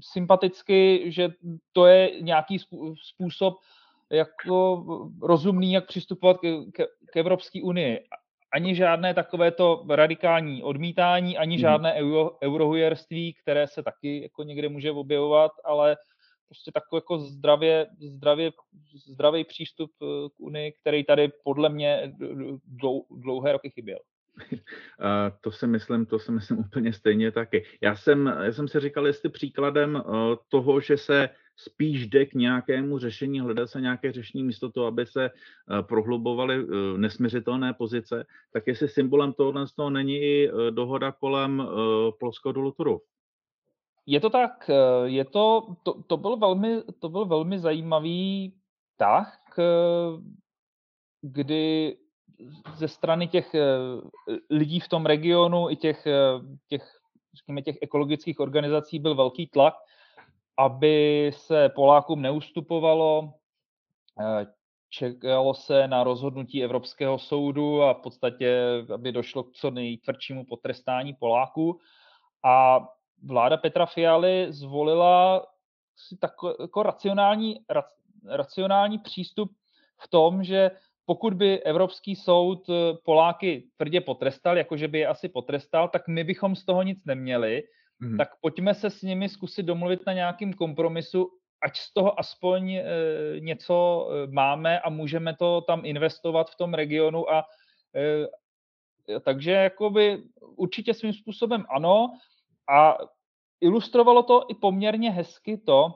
sympaticky, 0.00 1.04
že 1.06 1.28
to 1.72 1.86
je 1.86 2.20
nějaký 2.20 2.58
způsob, 2.94 3.54
jako 4.12 4.84
rozumný, 5.22 5.72
jak 5.72 5.86
přistupovat 5.86 6.36
k, 6.38 6.40
k, 6.72 6.86
k 7.12 7.16
Evropské 7.16 7.62
unii. 7.62 8.00
Ani 8.54 8.74
žádné 8.74 9.14
takovéto 9.14 9.84
radikální 9.88 10.62
odmítání, 10.62 11.38
ani 11.38 11.54
mhm. 11.54 11.60
žádné 11.60 11.94
euro, 11.94 12.30
eurohujerství, 12.42 13.34
které 13.34 13.66
se 13.66 13.82
taky 13.82 14.22
jako 14.22 14.42
někde 14.42 14.68
může 14.68 14.90
objevovat, 14.90 15.52
ale 15.64 15.96
prostě 16.48 16.72
takový 16.72 16.96
jako 16.98 17.18
zdravě, 17.18 17.86
zdravě, 18.00 18.52
zdravý 19.06 19.44
přístup 19.44 19.90
eh, 20.02 20.06
k 20.36 20.40
Unii, 20.40 20.72
který 20.72 21.04
tady 21.04 21.28
podle 21.44 21.68
mě 21.68 22.12
dlou, 22.64 23.06
dlouhé 23.10 23.52
roky 23.52 23.70
chyběl. 23.70 23.98
To 25.40 25.52
si 25.52 25.66
myslím, 25.66 26.06
to 26.06 26.18
si 26.18 26.32
myslím 26.32 26.58
úplně 26.58 26.92
stejně 26.92 27.32
taky. 27.32 27.64
Já 27.80 27.96
jsem, 27.96 28.26
já 28.26 28.52
jsem 28.52 28.68
si 28.68 28.80
říkal, 28.80 29.06
jestli 29.06 29.30
příkladem 29.30 29.96
eh, 29.96 30.02
toho, 30.48 30.80
že 30.80 30.96
se 30.96 31.28
spíš 31.56 32.06
jde 32.06 32.26
k 32.26 32.34
nějakému 32.34 32.98
řešení, 32.98 33.40
hledá 33.40 33.66
se 33.66 33.80
nějaké 33.80 34.12
řešení 34.12 34.44
místo 34.44 34.70
toho, 34.70 34.86
aby 34.86 35.06
se 35.06 35.24
eh, 35.24 35.82
prohlubovaly 35.82 36.54
eh, 36.54 36.98
nesměřitelné 36.98 37.74
pozice, 37.74 38.26
tak 38.52 38.66
jestli 38.66 38.88
symbolem 38.88 39.32
tohohle 39.32 39.66
z 39.66 39.72
toho 39.72 39.90
není 39.90 40.16
i 40.16 40.50
dohoda 40.70 41.12
kolem 41.12 41.68
polského 42.20 42.52
dolu 42.52 42.72
Turów. 42.72 43.02
Je 44.06 44.20
to 44.20 44.30
tak, 44.30 44.70
je 45.04 45.24
to, 45.24 45.76
to, 45.82 46.02
to, 46.02 46.16
byl 46.16 46.36
velmi, 46.36 46.82
to 46.98 47.08
byl 47.08 47.24
velmi 47.24 47.58
zajímavý 47.58 48.54
tah, 48.96 49.42
kdy 51.20 51.96
ze 52.74 52.88
strany 52.88 53.28
těch 53.28 53.54
lidí 54.50 54.80
v 54.80 54.88
tom 54.88 55.06
regionu 55.06 55.70
i 55.70 55.76
těch, 55.76 56.06
těch, 56.68 57.02
řekněme, 57.36 57.62
těch 57.62 57.76
ekologických 57.82 58.40
organizací 58.40 58.98
byl 58.98 59.14
velký 59.14 59.46
tlak, 59.46 59.74
aby 60.58 61.30
se 61.34 61.68
Polákům 61.68 62.22
neustupovalo, 62.22 63.32
eh, 64.20 64.46
čekalo 64.90 65.54
se 65.54 65.88
na 65.88 66.04
rozhodnutí 66.04 66.64
Evropského 66.64 67.18
soudu 67.18 67.82
a 67.82 67.94
v 67.94 68.00
podstatě, 68.00 68.62
aby 68.94 69.12
došlo 69.12 69.42
k 69.42 69.52
co 69.52 69.70
nejtvrdšímu 69.70 70.44
potrestání 70.44 71.14
Poláků. 71.14 71.80
A 72.44 72.80
vláda 73.22 73.56
Petra 73.56 73.86
Fialy 73.86 74.46
zvolila 74.52 75.46
si 75.96 76.16
takový 76.16 76.54
jako 76.60 76.82
racionální, 76.82 77.60
racionální 78.28 78.98
přístup 78.98 79.52
v 79.98 80.08
tom, 80.08 80.44
že 80.44 80.70
pokud 81.12 81.34
by 81.34 81.62
Evropský 81.62 82.16
soud 82.16 82.70
Poláky 83.04 83.68
tvrdě 83.76 84.00
potrestal, 84.00 84.58
jakože 84.58 84.88
by 84.88 84.98
je 84.98 85.06
asi 85.06 85.28
potrestal, 85.28 85.88
tak 85.88 86.08
my 86.08 86.24
bychom 86.24 86.56
z 86.56 86.64
toho 86.64 86.82
nic 86.82 87.04
neměli, 87.04 87.62
mm. 88.00 88.16
tak 88.16 88.28
pojďme 88.40 88.74
se 88.74 88.90
s 88.90 89.02
nimi 89.02 89.28
zkusit 89.28 89.62
domluvit 89.62 90.00
na 90.06 90.12
nějakým 90.12 90.52
kompromisu, 90.52 91.28
ať 91.62 91.76
z 91.76 91.92
toho 91.92 92.20
aspoň 92.20 92.72
e, 92.72 92.84
něco 93.38 94.08
e, 94.08 94.26
máme 94.26 94.80
a 94.80 94.90
můžeme 94.90 95.36
to 95.36 95.60
tam 95.60 95.84
investovat 95.84 96.50
v 96.50 96.56
tom 96.56 96.74
regionu 96.74 97.30
a 97.30 97.44
e, 97.96 99.20
takže 99.20 99.50
jakoby 99.50 100.22
určitě 100.40 100.94
svým 100.94 101.12
způsobem 101.12 101.64
ano 101.68 102.16
a 102.72 102.98
ilustrovalo 103.60 104.22
to 104.22 104.46
i 104.48 104.54
poměrně 104.54 105.10
hezky 105.10 105.56
to, 105.58 105.92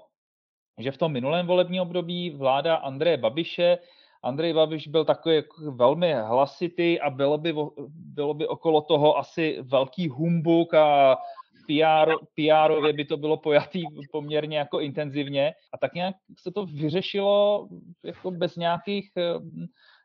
že 0.78 0.92
v 0.92 0.98
tom 0.98 1.12
minulém 1.12 1.46
volebním 1.46 1.82
období 1.82 2.30
vláda 2.30 2.76
Andreje 2.76 3.16
Babiše 3.16 3.78
Andrej 4.22 4.52
Babiš 4.52 4.88
byl 4.88 5.04
takový 5.04 5.34
jako 5.34 5.72
velmi 5.72 6.14
hlasitý 6.14 7.00
a 7.00 7.10
bylo 7.10 7.38
by, 7.38 7.54
bylo 7.88 8.34
by 8.34 8.46
okolo 8.46 8.80
toho 8.80 9.18
asi 9.18 9.58
velký 9.62 10.08
humbuk 10.08 10.74
a 10.74 11.16
PR, 11.66 12.12
PRově 12.34 12.92
by 12.92 13.04
to 13.04 13.16
bylo 13.16 13.36
pojatý 13.36 13.84
poměrně 14.12 14.58
jako 14.58 14.80
intenzivně 14.80 15.54
a 15.72 15.78
tak 15.78 15.94
nějak 15.94 16.16
se 16.38 16.50
to 16.52 16.66
vyřešilo 16.66 17.68
jako 18.04 18.30
bez 18.30 18.56
nějakých 18.56 19.10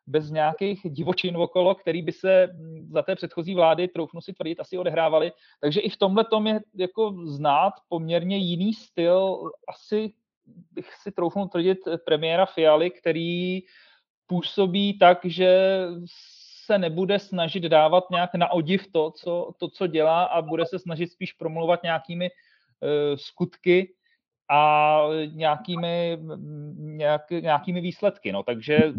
bez 0.08 0.32
nějakých 0.32 0.82
divočin 0.86 1.38
okolo, 1.38 1.76
který 1.76 2.02
by 2.02 2.12
se 2.12 2.50
za 2.90 3.02
té 3.02 3.16
předchozí 3.16 3.56
vlády, 3.56 3.88
troufnu 3.88 4.22
si 4.22 4.34
tvrdit, 4.34 4.60
asi 4.60 4.78
odehrávaly. 4.78 5.32
Takže 5.62 5.80
i 5.80 5.90
v 5.90 5.98
tomhle 5.98 6.26
tom 6.26 6.48
je 6.48 6.60
jako 6.76 7.16
znát 7.26 7.74
poměrně 7.90 8.38
jiný 8.38 8.74
styl, 8.74 9.52
asi 9.68 10.14
bych 10.72 10.94
si 10.94 11.12
troufnul 11.12 11.48
tvrdit 11.48 11.78
premiéra 12.06 12.46
Fialy, 12.46 12.92
který 12.92 13.62
působí 14.32 14.98
tak, 14.98 15.20
že 15.26 15.82
se 16.66 16.78
nebude 16.78 17.20
snažit 17.20 17.64
dávat 17.64 18.04
nějak 18.12 18.36
na 18.36 18.52
odiv 18.52 18.88
to, 18.92 19.12
co, 19.12 19.52
to, 19.60 19.68
co 19.68 19.88
dělá 19.88 20.24
a 20.24 20.42
bude 20.42 20.66
se 20.66 20.80
snažit 20.80 21.12
spíš 21.12 21.34
promluvat 21.34 21.84
nějakými 21.84 22.32
uh, 22.32 23.16
skutky 23.16 23.94
a 24.50 25.04
nějakými, 25.36 26.18
nějak, 26.76 27.32
nějakými 27.32 27.82
výsledky. 27.82 28.32
No. 28.32 28.44
Takže 28.44 28.94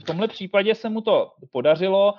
v 0.00 0.04
tomhle 0.04 0.28
případě 0.28 0.74
se 0.74 0.88
mu 0.88 1.00
to 1.00 1.32
podařilo. 1.52 2.14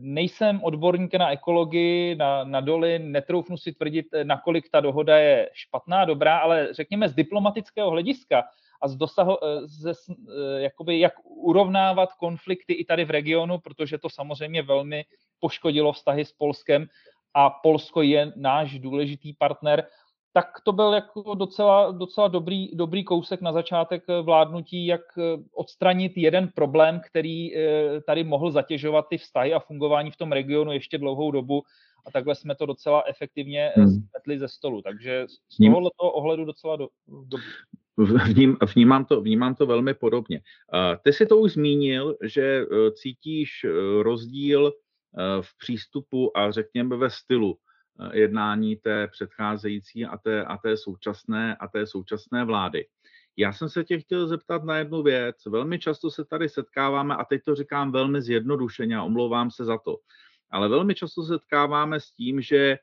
Nejsem 0.00 0.64
odborník 0.64 1.14
na 1.14 1.30
ekologii, 1.30 2.16
na, 2.16 2.44
na 2.44 2.60
doly, 2.60 2.98
netroufnu 2.98 3.56
si 3.56 3.72
tvrdit, 3.72 4.06
nakolik 4.22 4.70
ta 4.72 4.80
dohoda 4.80 5.18
je 5.18 5.50
špatná, 5.52 6.04
dobrá, 6.04 6.38
ale 6.38 6.68
řekněme 6.72 7.08
z 7.08 7.14
diplomatického 7.14 7.90
hlediska 7.90 8.44
a 8.80 8.88
z 8.88 8.96
dosahu, 8.96 9.36
ze, 9.64 9.92
jakoby 10.56 11.00
jak 11.00 11.12
urovnávat 11.24 12.12
konflikty 12.12 12.72
i 12.72 12.84
tady 12.84 13.04
v 13.04 13.10
regionu, 13.10 13.58
protože 13.58 13.98
to 13.98 14.10
samozřejmě 14.10 14.62
velmi 14.62 15.04
poškodilo 15.40 15.92
vztahy 15.92 16.24
s 16.24 16.32
Polskem 16.32 16.86
a 17.34 17.50
Polsko 17.50 18.02
je 18.02 18.32
náš 18.36 18.78
důležitý 18.78 19.32
partner, 19.32 19.86
tak 20.32 20.46
to 20.64 20.72
byl 20.72 20.92
jako 20.92 21.34
docela, 21.34 21.90
docela 21.90 22.28
dobrý, 22.28 22.76
dobrý 22.76 23.04
kousek 23.04 23.40
na 23.40 23.52
začátek 23.52 24.04
vládnutí, 24.22 24.86
jak 24.86 25.00
odstranit 25.54 26.12
jeden 26.16 26.48
problém, 26.48 27.00
který 27.06 27.56
eh, 27.56 28.00
tady 28.00 28.24
mohl 28.24 28.50
zatěžovat 28.50 29.06
ty 29.10 29.18
vztahy 29.18 29.54
a 29.54 29.60
fungování 29.60 30.10
v 30.10 30.16
tom 30.16 30.32
regionu 30.32 30.72
ještě 30.72 30.98
dlouhou 30.98 31.30
dobu 31.30 31.62
a 32.06 32.10
takhle 32.10 32.34
jsme 32.34 32.54
to 32.54 32.66
docela 32.66 33.02
efektivně 33.06 33.72
eh, 33.76 33.80
hmm. 33.80 33.90
smetli 33.90 34.38
ze 34.38 34.48
stolu. 34.48 34.82
Takže 34.82 35.26
z 35.48 35.56
tohoto 35.56 36.12
ohledu 36.12 36.44
docela 36.44 36.76
do, 36.76 36.88
do... 37.08 37.38
Vním, 37.98 38.56
vnímám, 38.74 39.04
to, 39.04 39.20
vnímám 39.20 39.54
to 39.54 39.66
velmi 39.66 39.94
podobně. 39.94 40.40
Ty 41.02 41.12
si 41.12 41.26
to 41.26 41.38
už 41.38 41.52
zmínil, 41.52 42.16
že 42.22 42.42
eh, 42.42 42.90
cítíš 42.92 43.66
rozdíl 44.02 44.72
v 45.40 45.58
přístupu 45.58 46.38
a 46.38 46.50
řekněme 46.50 46.96
ve 46.96 47.10
stylu 47.10 47.58
Eh, 48.00 48.18
jednání 48.18 48.76
té 48.76 49.08
předcházející 49.08 50.04
a 50.04 50.18
té, 50.18 50.44
a 50.44 50.56
té 50.56 50.76
současné 50.76 51.56
a 51.56 51.68
té 51.68 51.86
současné 51.86 52.44
vlády. 52.44 52.86
Já 53.36 53.52
jsem 53.52 53.68
se 53.68 53.84
tě 53.84 53.98
chtěl 53.98 54.26
zeptat 54.26 54.64
na 54.64 54.78
jednu 54.78 55.02
věc. 55.02 55.36
Velmi 55.46 55.78
často 55.78 56.10
se 56.10 56.24
tady 56.24 56.48
setkáváme, 56.48 57.16
a 57.16 57.24
teď 57.24 57.42
to 57.44 57.54
říkám 57.54 57.92
velmi 57.92 58.22
zjednodušeně 58.22 58.96
a 58.96 59.02
omlouvám 59.02 59.50
se 59.50 59.64
za 59.64 59.78
to, 59.78 59.96
ale 60.50 60.68
velmi 60.68 60.94
často 60.94 61.22
se 61.22 61.28
setkáváme 61.28 62.00
s 62.00 62.12
tím, 62.12 62.40
že 62.40 62.58
eh, 62.58 62.78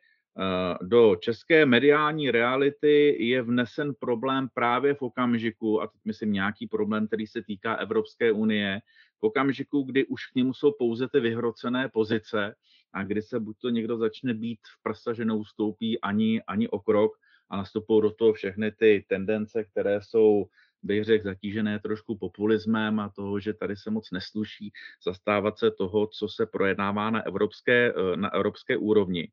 do 0.81 1.15
české 1.15 1.65
mediální 1.65 2.31
reality 2.31 3.25
je 3.25 3.41
vnesen 3.41 3.93
problém 3.99 4.47
právě 4.53 4.93
v 4.93 5.01
okamžiku, 5.01 5.81
a 5.81 5.87
teď 5.87 6.01
myslím 6.05 6.31
nějaký 6.31 6.67
problém, 6.67 7.07
který 7.07 7.27
se 7.27 7.43
týká 7.43 7.75
Evropské 7.75 8.31
unie, 8.31 8.81
v 9.19 9.23
okamžiku, 9.23 9.83
kdy 9.83 10.05
už 10.05 10.25
k 10.25 10.35
němu 10.35 10.53
jsou 10.53 10.71
pouze 10.71 11.07
ty 11.09 11.19
vyhrocené 11.19 11.89
pozice 11.89 12.55
a 12.93 13.03
kdy 13.03 13.21
se 13.21 13.39
buď 13.39 13.57
to 13.61 13.69
někdo 13.69 13.97
začne 13.97 14.33
být 14.33 14.59
v 14.63 14.83
prsa, 14.83 15.13
že 15.13 15.25
neustoupí 15.25 16.01
ani, 16.01 16.41
ani 16.47 16.69
o 16.69 16.79
krok 16.79 17.11
a 17.49 17.57
nastupují 17.57 18.01
do 18.01 18.11
toho 18.11 18.33
všechny 18.33 18.71
ty 18.71 19.05
tendence, 19.09 19.63
které 19.63 19.99
jsou 20.01 20.45
bych 20.83 21.03
řekl, 21.03 21.23
zatížené 21.23 21.79
trošku 21.79 22.17
populismem 22.17 22.99
a 22.99 23.09
toho, 23.09 23.39
že 23.39 23.53
tady 23.53 23.75
se 23.75 23.91
moc 23.91 24.11
nesluší 24.11 24.71
zastávat 25.05 25.59
se 25.59 25.71
toho, 25.71 26.07
co 26.07 26.27
se 26.27 26.45
projednává 26.45 27.09
na 27.09 27.25
evropské, 27.25 27.93
eh, 27.93 28.17
na 28.17 28.33
evropské 28.33 28.77
úrovni. 28.77 29.27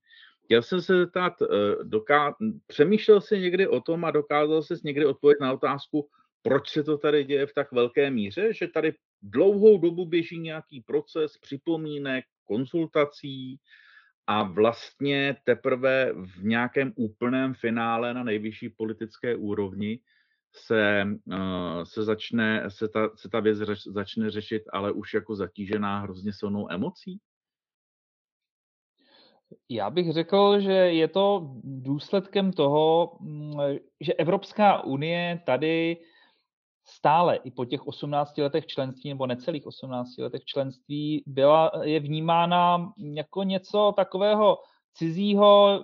Chtěl 0.44 0.62
jsem 0.62 0.82
se 0.82 0.98
zeptat, 0.98 1.42
eh, 1.42 1.46
doká... 1.82 2.34
přemýšlel 2.66 3.20
jsi 3.20 3.38
někdy 3.38 3.68
o 3.68 3.80
tom 3.80 4.04
a 4.04 4.10
dokázal 4.10 4.62
jsi 4.62 4.74
někdy 4.84 5.06
odpovědět 5.06 5.40
na 5.40 5.52
otázku, 5.52 6.08
proč 6.42 6.70
se 6.70 6.82
to 6.82 6.98
tady 6.98 7.24
děje 7.24 7.46
v 7.46 7.54
tak 7.54 7.72
velké 7.72 8.10
míře, 8.10 8.52
že 8.54 8.68
tady 8.68 8.94
dlouhou 9.22 9.78
dobu 9.78 10.06
běží 10.06 10.38
nějaký 10.38 10.80
proces 10.80 11.38
připomínek, 11.38 12.24
konzultací 12.44 13.60
a 14.26 14.42
vlastně 14.42 15.36
teprve 15.44 16.12
v 16.12 16.44
nějakém 16.44 16.92
úplném 16.96 17.54
finále 17.54 18.14
na 18.14 18.24
nejvyšší 18.24 18.68
politické 18.68 19.36
úrovni 19.36 20.00
se, 20.54 21.04
uh, 21.24 21.82
se, 21.84 22.02
začne, 22.02 22.64
se, 22.68 22.88
ta, 22.88 23.10
se 23.16 23.28
ta 23.28 23.40
věc 23.40 23.58
začne 23.86 24.30
řešit, 24.30 24.62
ale 24.72 24.92
už 24.92 25.14
jako 25.14 25.36
zatížená 25.36 25.98
hrozně 25.98 26.32
silnou 26.32 26.70
emocí? 26.70 27.18
Já 29.68 29.90
bych 29.90 30.12
řekl, 30.12 30.60
že 30.60 30.72
je 30.72 31.08
to 31.08 31.50
důsledkem 31.64 32.52
toho, 32.52 33.16
mm, 33.20 33.52
že 34.00 34.14
Evropská 34.14 34.84
unie 34.84 35.42
tady 35.46 35.96
stále 36.86 37.36
i 37.36 37.50
po 37.50 37.64
těch 37.64 37.86
18 37.86 38.38
letech 38.38 38.66
členství 38.66 39.10
nebo 39.10 39.26
necelých 39.26 39.66
18 39.66 40.18
letech 40.18 40.44
členství 40.44 41.22
byla, 41.26 41.70
je 41.82 42.00
vnímána 42.00 42.92
jako 42.98 43.42
něco 43.42 43.92
takového 43.96 44.58
cizího, 44.94 45.82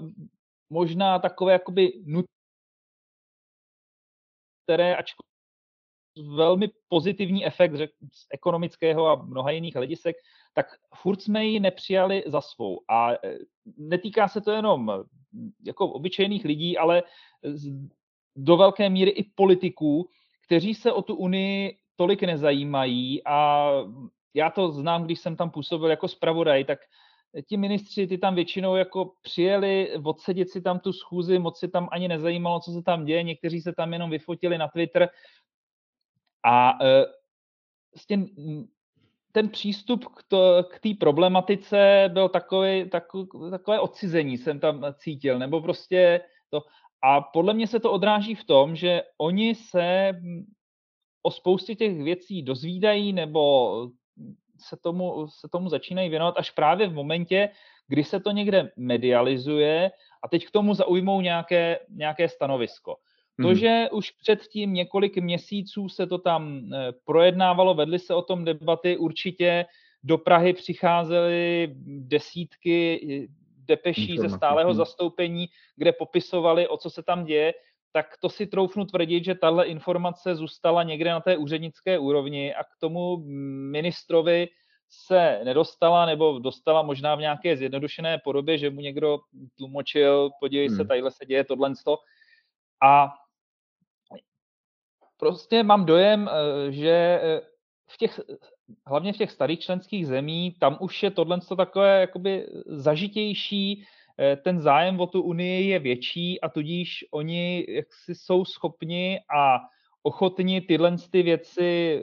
možná 0.70 1.18
takové 1.18 1.52
jakoby 1.52 1.92
nut, 2.06 2.24
které 4.64 4.96
ačkoliv 4.96 5.27
velmi 6.18 6.68
pozitivní 6.88 7.46
efekt 7.46 7.74
řek, 7.74 7.90
z 8.12 8.26
ekonomického 8.30 9.06
a 9.06 9.14
mnoha 9.14 9.50
jiných 9.50 9.76
hledisek, 9.76 10.16
tak 10.54 10.66
furt 10.94 11.22
jsme 11.22 11.44
ji 11.44 11.60
nepřijali 11.60 12.22
za 12.26 12.40
svou. 12.40 12.80
A 12.88 13.12
e, 13.12 13.18
netýká 13.76 14.28
se 14.28 14.40
to 14.40 14.50
jenom 14.50 15.04
jako 15.64 15.88
obyčejných 15.88 16.44
lidí, 16.44 16.78
ale 16.78 17.02
do 18.36 18.56
velké 18.56 18.90
míry 18.90 19.10
i 19.10 19.24
politiků, 19.34 20.08
kteří 20.46 20.74
se 20.74 20.92
o 20.92 21.02
tu 21.02 21.14
Unii 21.14 21.76
tolik 21.96 22.22
nezajímají. 22.22 23.24
A 23.24 23.70
já 24.34 24.50
to 24.50 24.72
znám, 24.72 25.04
když 25.04 25.20
jsem 25.20 25.36
tam 25.36 25.50
působil 25.50 25.90
jako 25.90 26.08
zpravodaj, 26.08 26.64
tak 26.64 26.78
ti 27.46 27.56
ministři, 27.56 28.06
ty 28.06 28.18
tam 28.18 28.34
většinou 28.34 28.76
jako 28.76 29.12
přijeli 29.22 29.96
odsedět 30.04 30.50
si 30.50 30.60
tam 30.62 30.80
tu 30.80 30.92
schůzi, 30.92 31.38
moc 31.38 31.58
si 31.58 31.68
tam 31.68 31.88
ani 31.92 32.08
nezajímalo, 32.08 32.60
co 32.60 32.72
se 32.72 32.82
tam 32.82 33.04
děje, 33.04 33.22
někteří 33.22 33.60
se 33.60 33.72
tam 33.72 33.92
jenom 33.92 34.10
vyfotili 34.10 34.58
na 34.58 34.68
Twitter 34.68 35.08
a 36.44 36.78
e, 36.84 37.04
vlastně 37.94 38.26
ten 39.32 39.48
přístup 39.48 40.04
k 40.70 40.80
té 40.80 40.88
problematice 41.00 42.10
byl 42.12 42.28
takový, 42.28 42.90
takové 43.50 43.80
odcizení 43.80 44.38
jsem 44.38 44.60
tam 44.60 44.84
cítil, 44.98 45.38
nebo 45.38 45.60
prostě 45.60 46.20
to, 46.50 46.60
a 47.02 47.20
podle 47.20 47.54
mě 47.54 47.66
se 47.66 47.80
to 47.80 47.92
odráží 47.92 48.34
v 48.34 48.44
tom, 48.44 48.76
že 48.76 49.02
oni 49.18 49.54
se 49.54 50.12
hm, 50.12 50.44
o 51.22 51.30
spoustě 51.30 51.74
těch 51.74 52.02
věcí 52.02 52.42
dozvídají 52.42 53.12
nebo 53.12 53.72
se 54.60 54.76
tomu, 54.76 55.28
se 55.28 55.48
tomu 55.48 55.68
začínají 55.68 56.08
věnovat 56.08 56.34
až 56.38 56.50
právě 56.50 56.88
v 56.88 56.94
momentě, 56.94 57.48
kdy 57.88 58.04
se 58.04 58.20
to 58.20 58.30
někde 58.30 58.72
medializuje 58.76 59.90
a 60.22 60.28
teď 60.28 60.46
k 60.46 60.50
tomu 60.50 60.74
zaujmou 60.74 61.20
nějaké, 61.20 61.78
nějaké 61.88 62.28
stanovisko. 62.28 62.96
To, 63.40 63.48
hmm. 63.48 63.56
že 63.56 63.88
už 63.92 64.10
předtím 64.10 64.74
několik 64.74 65.16
měsíců 65.16 65.88
se 65.88 66.06
to 66.06 66.18
tam 66.18 66.60
eh, 66.74 66.92
projednávalo, 67.04 67.74
vedly 67.74 67.98
se 67.98 68.14
o 68.14 68.22
tom 68.22 68.44
debaty, 68.44 68.96
určitě 68.96 69.66
do 70.02 70.18
Prahy 70.18 70.52
přicházely 70.52 71.74
desítky 71.86 73.28
depeší 73.68 74.18
ze 74.18 74.28
stáleho 74.28 74.74
zastoupení, 74.74 75.46
kde 75.76 75.92
popisovali, 75.92 76.68
o 76.68 76.76
co 76.76 76.90
se 76.90 77.02
tam 77.02 77.24
děje, 77.24 77.54
tak 77.92 78.06
to 78.20 78.28
si 78.28 78.46
troufnu 78.46 78.84
tvrdit, 78.84 79.24
že 79.24 79.34
tahle 79.34 79.66
informace 79.66 80.36
zůstala 80.36 80.82
někde 80.82 81.10
na 81.10 81.20
té 81.20 81.36
úřednické 81.36 81.98
úrovni 81.98 82.54
a 82.54 82.64
k 82.64 82.76
tomu 82.80 83.16
ministrovi 83.70 84.48
se 84.90 85.40
nedostala 85.44 86.06
nebo 86.06 86.38
dostala 86.38 86.82
možná 86.82 87.14
v 87.14 87.20
nějaké 87.20 87.56
zjednodušené 87.56 88.18
podobě, 88.24 88.58
že 88.58 88.70
mu 88.70 88.80
někdo 88.80 89.18
tlumočil, 89.56 90.30
podívej 90.40 90.68
se, 90.68 90.76
hmm. 90.76 90.88
tadyhle 90.88 91.10
se 91.10 91.26
děje 91.26 91.44
tohle. 91.44 91.72
A 92.82 93.08
prostě 95.18 95.62
mám 95.62 95.84
dojem, 95.84 96.28
eh, 96.28 96.72
že 96.72 97.20
eh, 97.22 97.40
v 97.90 97.96
těch 97.96 98.20
hlavně 98.86 99.12
v 99.12 99.16
těch 99.16 99.30
starých 99.30 99.60
členských 99.60 100.06
zemí, 100.06 100.56
tam 100.60 100.76
už 100.80 101.02
je 101.02 101.10
tohle 101.10 101.40
takové 101.56 102.00
jakoby 102.00 102.46
zažitější, 102.66 103.84
eh, 104.18 104.36
ten 104.36 104.60
zájem 104.60 105.00
o 105.00 105.06
tu 105.06 105.22
unii 105.22 105.68
je 105.68 105.78
větší 105.78 106.40
a 106.40 106.48
tudíž 106.48 107.04
oni 107.10 107.66
jaksi 107.68 108.14
jsou 108.14 108.44
schopni 108.44 109.20
a 109.36 109.58
ochotni 110.02 110.60
tyhle 110.60 110.96
ty 111.10 111.22
věci 111.22 112.00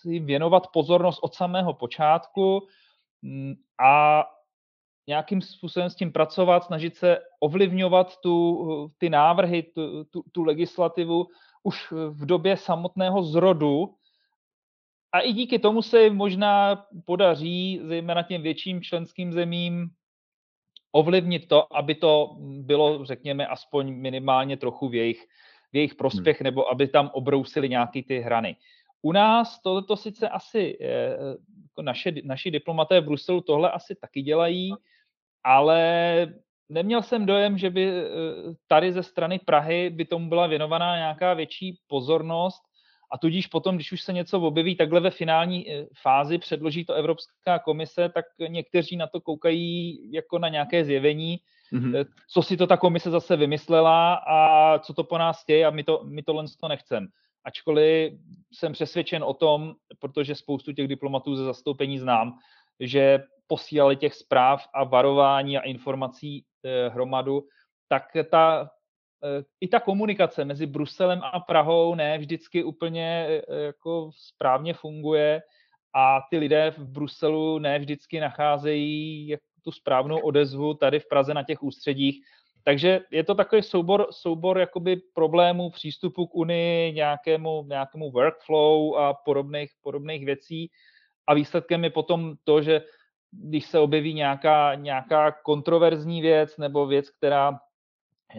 si 0.00 0.18
věnovat 0.18 0.66
pozornost 0.72 1.18
od 1.22 1.34
samého 1.34 1.74
počátku 1.74 2.66
mm, 3.22 3.54
a 3.80 4.24
nějakým 5.08 5.42
způsobem 5.42 5.90
s 5.90 5.94
tím 5.94 6.12
pracovat, 6.12 6.64
snažit 6.64 6.96
se 6.96 7.18
ovlivňovat 7.40 8.16
tu, 8.20 8.90
ty 8.98 9.10
návrhy, 9.10 9.62
tu, 9.62 10.04
tu, 10.04 10.22
tu 10.32 10.42
legislativu 10.42 11.26
už 11.62 11.92
v 11.92 12.26
době 12.26 12.56
samotného 12.56 13.22
zrodu 13.22 13.94
a 15.12 15.20
i 15.20 15.32
díky 15.32 15.58
tomu 15.58 15.82
se 15.82 16.10
možná 16.10 16.84
podaří, 17.04 17.80
zejména 17.82 18.22
těm 18.22 18.42
větším 18.42 18.82
členským 18.82 19.32
zemím, 19.32 19.90
ovlivnit 20.92 21.48
to, 21.48 21.76
aby 21.76 21.94
to 21.94 22.36
bylo, 22.40 23.04
řekněme, 23.04 23.46
aspoň 23.46 23.94
minimálně 23.94 24.56
trochu 24.56 24.88
v 24.88 24.94
jejich, 24.94 25.24
v 25.72 25.76
jejich 25.76 25.90
hmm. 25.90 25.96
prospěch, 25.96 26.40
hmm. 26.40 26.44
nebo 26.44 26.70
aby 26.70 26.88
tam 26.88 27.10
obrousili 27.12 27.68
nějaký 27.68 28.02
ty 28.02 28.20
hrany. 28.20 28.56
U 29.02 29.12
nás 29.12 29.62
to, 29.62 29.82
to 29.82 29.96
sice 29.96 30.28
asi 30.28 30.78
eh, 30.80 31.16
jako 31.62 31.82
naše, 31.82 32.12
naši 32.24 32.50
diplomaté 32.50 33.00
v 33.00 33.04
Bruselu 33.04 33.40
tohle 33.40 33.70
asi 33.70 33.94
taky 33.94 34.22
dělají, 34.22 34.74
ale 35.44 36.26
neměl 36.68 37.02
jsem 37.02 37.26
dojem, 37.26 37.58
že 37.58 37.70
by 37.70 37.88
eh, 37.88 38.04
tady 38.66 38.92
ze 38.92 39.02
strany 39.02 39.38
Prahy 39.38 39.90
by 39.90 40.04
tomu 40.04 40.28
byla 40.28 40.46
věnovaná 40.46 40.96
nějaká 40.96 41.34
větší 41.34 41.78
pozornost 41.86 42.62
A 43.12 43.18
tudíž 43.18 43.46
potom, 43.46 43.74
když 43.74 43.92
už 43.92 44.02
se 44.02 44.12
něco 44.12 44.40
objeví 44.40 44.76
takhle 44.76 45.00
ve 45.00 45.10
finální 45.10 45.70
eh, 45.70 45.86
fázi, 46.02 46.38
předloží 46.38 46.84
to 46.84 46.94
Evropská 46.94 47.58
komise, 47.58 48.08
tak 48.08 48.24
někteří 48.48 48.96
na 48.96 49.06
to 49.06 49.20
koukají 49.20 49.98
jako 50.12 50.38
na 50.38 50.48
nějaké 50.48 50.84
zjevení, 50.84 51.38
mm-hmm. 51.72 52.04
co 52.30 52.42
si 52.42 52.56
to 52.56 52.66
ta 52.66 52.76
komise 52.76 53.10
zase 53.10 53.36
vymyslela 53.36 54.14
a 54.14 54.78
co 54.78 54.94
to 54.94 55.04
po 55.04 55.18
nás 55.18 55.42
chtějí 55.42 55.64
a 55.64 55.70
my 55.70 55.84
to, 55.84 56.04
my 56.04 56.22
tohle 56.22 56.44
to 56.60 56.68
nechcem. 56.68 57.08
Ačkoliv 57.44 58.12
jsem 58.52 58.72
přesvědčen 58.72 59.24
o 59.24 59.34
tom, 59.34 59.74
protože 59.98 60.34
spoustu 60.34 60.72
těch 60.72 60.88
diplomatů 60.88 61.36
ze 61.36 61.44
zastoupení 61.44 61.98
znám, 61.98 62.38
že 62.80 63.18
posílali 63.48 63.96
těch 63.96 64.14
zpráv 64.14 64.68
a 64.74 64.84
varování 64.84 65.58
a 65.58 65.60
informací 65.60 66.44
eh, 66.64 66.88
hromadu, 66.88 67.44
tak 67.88 68.04
ta, 68.30 68.70
eh, 69.24 69.44
i 69.60 69.68
ta 69.68 69.80
komunikace 69.80 70.44
mezi 70.44 70.66
Bruselem 70.66 71.20
a 71.22 71.40
Prahou 71.40 71.94
ne 71.94 72.18
vždycky 72.18 72.64
úplně 72.64 73.26
eh, 73.28 73.60
jako 73.60 74.10
správně 74.14 74.74
funguje 74.74 75.42
a 75.94 76.20
ty 76.30 76.38
lidé 76.38 76.70
v 76.70 76.78
Bruselu 76.78 77.58
ne 77.58 77.78
vždycky 77.78 78.20
nacházejí 78.20 79.36
tu 79.64 79.72
správnou 79.72 80.18
odezvu 80.18 80.74
tady 80.74 81.00
v 81.00 81.08
Praze 81.08 81.34
na 81.34 81.42
těch 81.42 81.62
ústředích. 81.62 82.24
Takže 82.64 83.00
je 83.10 83.24
to 83.24 83.34
takový 83.34 83.62
soubor, 83.62 84.06
soubor 84.10 84.58
jakoby 84.58 84.96
problémů 85.14 85.70
přístupu 85.70 86.26
k 86.26 86.34
Unii, 86.34 86.92
nějakému, 86.92 87.64
nějakému 87.68 88.10
workflow 88.10 88.96
a 88.96 89.14
podobných, 89.14 89.70
podobných 89.82 90.24
věcí. 90.24 90.70
A 91.28 91.34
výsledkem 91.34 91.84
je 91.84 91.90
potom 91.90 92.34
to, 92.44 92.62
že 92.62 92.82
když 93.30 93.66
se 93.66 93.78
objeví 93.78 94.14
nějaká, 94.14 94.74
nějaká 94.74 95.32
kontroverzní 95.32 96.22
věc 96.22 96.56
nebo 96.56 96.86
věc, 96.86 97.10
která 97.10 97.60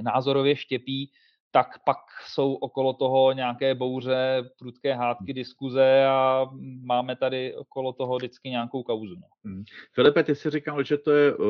názorově 0.01 0.55
štěpí, 0.55 1.11
tak 1.51 1.67
pak 1.85 1.97
jsou 2.27 2.53
okolo 2.53 2.93
toho 2.93 3.31
nějaké 3.31 3.75
bouře, 3.75 4.49
prudké 4.59 4.93
hádky, 4.93 5.33
diskuze 5.33 6.05
a 6.05 6.45
máme 6.81 7.15
tady 7.15 7.55
okolo 7.55 7.93
toho 7.93 8.15
vždycky 8.15 8.49
nějakou 8.49 8.83
kauzu. 8.83 9.15
No. 9.15 9.27
Hmm. 9.45 9.63
Filipe, 9.93 10.23
ty 10.23 10.35
jsi 10.35 10.49
říkal, 10.49 10.83
že 10.83 10.97
to 10.97 11.11
je 11.11 11.35
uh, 11.35 11.45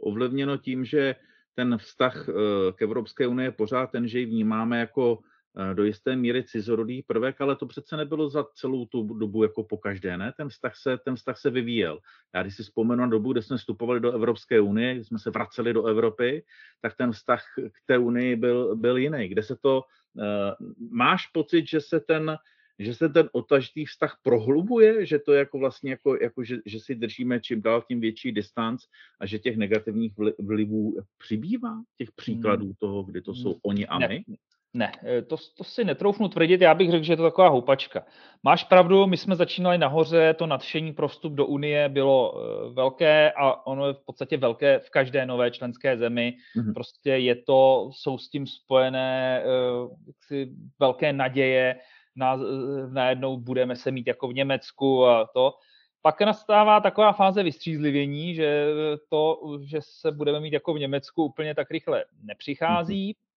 ovlivněno 0.00 0.56
tím, 0.56 0.84
že 0.84 1.14
ten 1.54 1.78
vztah 1.78 2.28
uh, 2.28 2.34
k 2.74 2.82
Evropské 2.82 3.26
unii 3.26 3.46
je 3.46 3.52
pořád 3.52 3.90
ten, 3.90 4.08
že 4.08 4.18
ji 4.18 4.26
vnímáme 4.26 4.80
jako 4.80 5.18
do 5.74 5.84
jisté 5.84 6.16
míry 6.16 6.44
cizorodý 6.44 7.02
prvek, 7.02 7.40
ale 7.40 7.56
to 7.56 7.66
přece 7.66 7.96
nebylo 7.96 8.28
za 8.28 8.44
celou 8.54 8.86
tu 8.86 9.02
dobu 9.02 9.42
jako 9.42 9.64
po 9.64 9.78
každé, 9.78 10.16
ne? 10.16 10.32
Ten 10.36 10.48
vztah 10.48 10.76
se, 10.76 10.98
ten 11.04 11.16
vztah 11.16 11.38
se 11.38 11.50
vyvíjel. 11.50 11.98
Já 12.34 12.42
když 12.42 12.56
si 12.56 12.62
vzpomenu 12.62 13.00
na 13.00 13.06
dobu, 13.06 13.32
kde 13.32 13.42
jsme 13.42 13.56
vstupovali 13.56 14.00
do 14.00 14.12
Evropské 14.12 14.60
unie, 14.60 14.94
kdy 14.94 15.04
jsme 15.04 15.18
se 15.18 15.30
vraceli 15.30 15.72
do 15.72 15.86
Evropy, 15.86 16.44
tak 16.80 16.96
ten 16.96 17.12
vztah 17.12 17.44
k 17.72 17.86
té 17.86 17.98
unii 17.98 18.36
byl, 18.36 18.76
byl 18.76 18.96
jiný. 18.96 19.28
Kde 19.28 19.42
se 19.42 19.56
to, 19.60 19.82
uh, 20.14 20.68
máš 20.90 21.26
pocit, 21.26 21.68
že 21.68 21.80
se 21.80 22.00
ten, 22.00 22.36
že 22.78 22.94
se 22.94 23.08
ten 23.08 23.28
otažitý 23.32 23.84
vztah 23.84 24.18
prohlubuje, 24.22 25.06
že 25.06 25.18
to 25.18 25.32
je 25.32 25.38
jako 25.38 25.58
vlastně 25.58 25.90
jako, 25.90 26.16
jako 26.22 26.44
že, 26.44 26.56
že 26.66 26.80
si 26.80 26.94
držíme 26.94 27.40
čím 27.40 27.62
dál 27.62 27.84
tím 27.88 28.00
větší 28.00 28.32
distanc 28.32 28.82
a 29.20 29.26
že 29.26 29.38
těch 29.38 29.56
negativních 29.56 30.12
vlivů 30.38 30.96
přibývá, 31.18 31.82
těch 31.98 32.12
příkladů 32.12 32.64
hmm. 32.64 32.74
toho, 32.78 33.02
kdy 33.02 33.22
to 33.22 33.34
jsou 33.34 33.56
oni 33.62 33.86
a 33.86 33.98
my? 33.98 34.24
Ne, 34.28 34.36
ne, 34.74 34.92
eh, 35.02 35.22
to, 35.22 35.36
to 35.56 35.64
si 35.64 35.84
netroufnu 35.84 36.28
tvrdit, 36.28 36.60
já 36.60 36.74
bych 36.74 36.90
řekl, 36.90 37.04
že 37.04 37.12
je 37.12 37.16
to 37.16 37.22
taková 37.22 37.48
houpačka. 37.48 38.04
Máš 38.42 38.64
pravdu, 38.64 39.06
my 39.06 39.16
jsme 39.16 39.36
začínali 39.36 39.78
nahoře, 39.78 40.34
to 40.34 40.46
nadšení 40.46 40.92
pro 40.92 41.08
vstup 41.08 41.32
do 41.32 41.46
Unie 41.46 41.88
bylo 41.88 42.32
uh, 42.32 42.74
velké 42.74 43.32
a 43.32 43.66
ono 43.66 43.86
je 43.86 43.94
v 43.94 44.04
podstatě 44.06 44.36
velké 44.36 44.78
v 44.78 44.90
každé 44.90 45.26
nové 45.26 45.50
členské 45.50 45.96
zemi. 45.96 46.34
Mm-hmm. 46.56 46.74
Prostě 46.74 47.10
je 47.10 47.36
to, 47.36 47.90
jsou 47.92 48.18
s 48.18 48.30
tím 48.30 48.46
spojené 48.46 49.44
uh, 49.44 49.90
jaksi 50.06 50.52
velké 50.78 51.12
naděje, 51.12 51.76
na, 52.16 52.38
najednou 52.92 53.36
budeme 53.36 53.76
se 53.76 53.90
mít 53.90 54.06
jako 54.06 54.28
v 54.28 54.34
Německu 54.34 55.06
a 55.06 55.26
to. 55.34 55.54
Pak 56.02 56.20
nastává 56.20 56.80
taková 56.80 57.12
fáze 57.12 57.42
vystřízlivění, 57.42 58.34
že 58.34 58.66
to, 59.08 59.40
že 59.62 59.78
se 59.82 60.12
budeme 60.12 60.40
mít 60.40 60.52
jako 60.52 60.74
v 60.74 60.78
Německu 60.78 61.24
úplně 61.24 61.54
tak 61.54 61.70
rychle 61.70 62.04
nepřichází. 62.22 63.12
Mm-hmm 63.12 63.29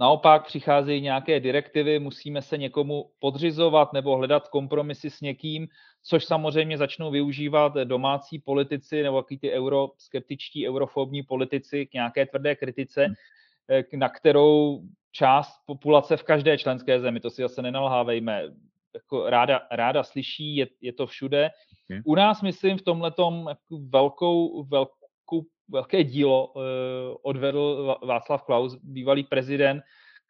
naopak 0.00 0.46
přicházejí 0.46 1.00
nějaké 1.00 1.40
direktivy, 1.40 1.98
musíme 1.98 2.42
se 2.42 2.58
někomu 2.58 3.10
podřizovat 3.18 3.92
nebo 3.92 4.16
hledat 4.16 4.48
kompromisy 4.48 5.10
s 5.10 5.20
někým, 5.20 5.68
což 6.02 6.24
samozřejmě 6.24 6.78
začnou 6.78 7.10
využívat 7.10 7.74
domácí 7.74 8.38
politici 8.38 9.02
nebo 9.02 9.16
jaký 9.16 9.38
ty 9.38 9.52
euroskeptičtí, 9.52 10.68
eurofobní 10.68 11.22
politici 11.22 11.86
k 11.86 11.92
nějaké 11.94 12.26
tvrdé 12.26 12.56
kritice, 12.56 13.04
hmm. 13.04 13.14
eh, 13.70 13.96
na 13.96 14.08
kterou 14.08 14.82
část 15.12 15.52
populace 15.66 16.16
v 16.16 16.22
každé 16.22 16.58
členské 16.58 17.00
zemi, 17.00 17.20
to 17.20 17.30
si 17.30 17.42
zase 17.42 17.62
nenalhávejme, 17.62 18.42
jako 18.94 19.30
ráda, 19.30 19.60
ráda 19.70 20.02
slyší, 20.02 20.56
je, 20.56 20.66
je 20.80 20.92
to 20.92 21.06
všude. 21.06 21.50
U 22.04 22.14
nás, 22.14 22.42
myslím, 22.42 22.78
v 22.78 22.82
tomhle 22.82 23.12
velkou, 23.70 24.64
velkou 24.64 25.42
velké 25.72 26.04
dílo 26.04 26.46
uh, 26.46 26.62
odvedl 27.22 27.96
Václav 28.02 28.42
Klaus, 28.42 28.76
bývalý 28.82 29.24
prezident, 29.24 29.82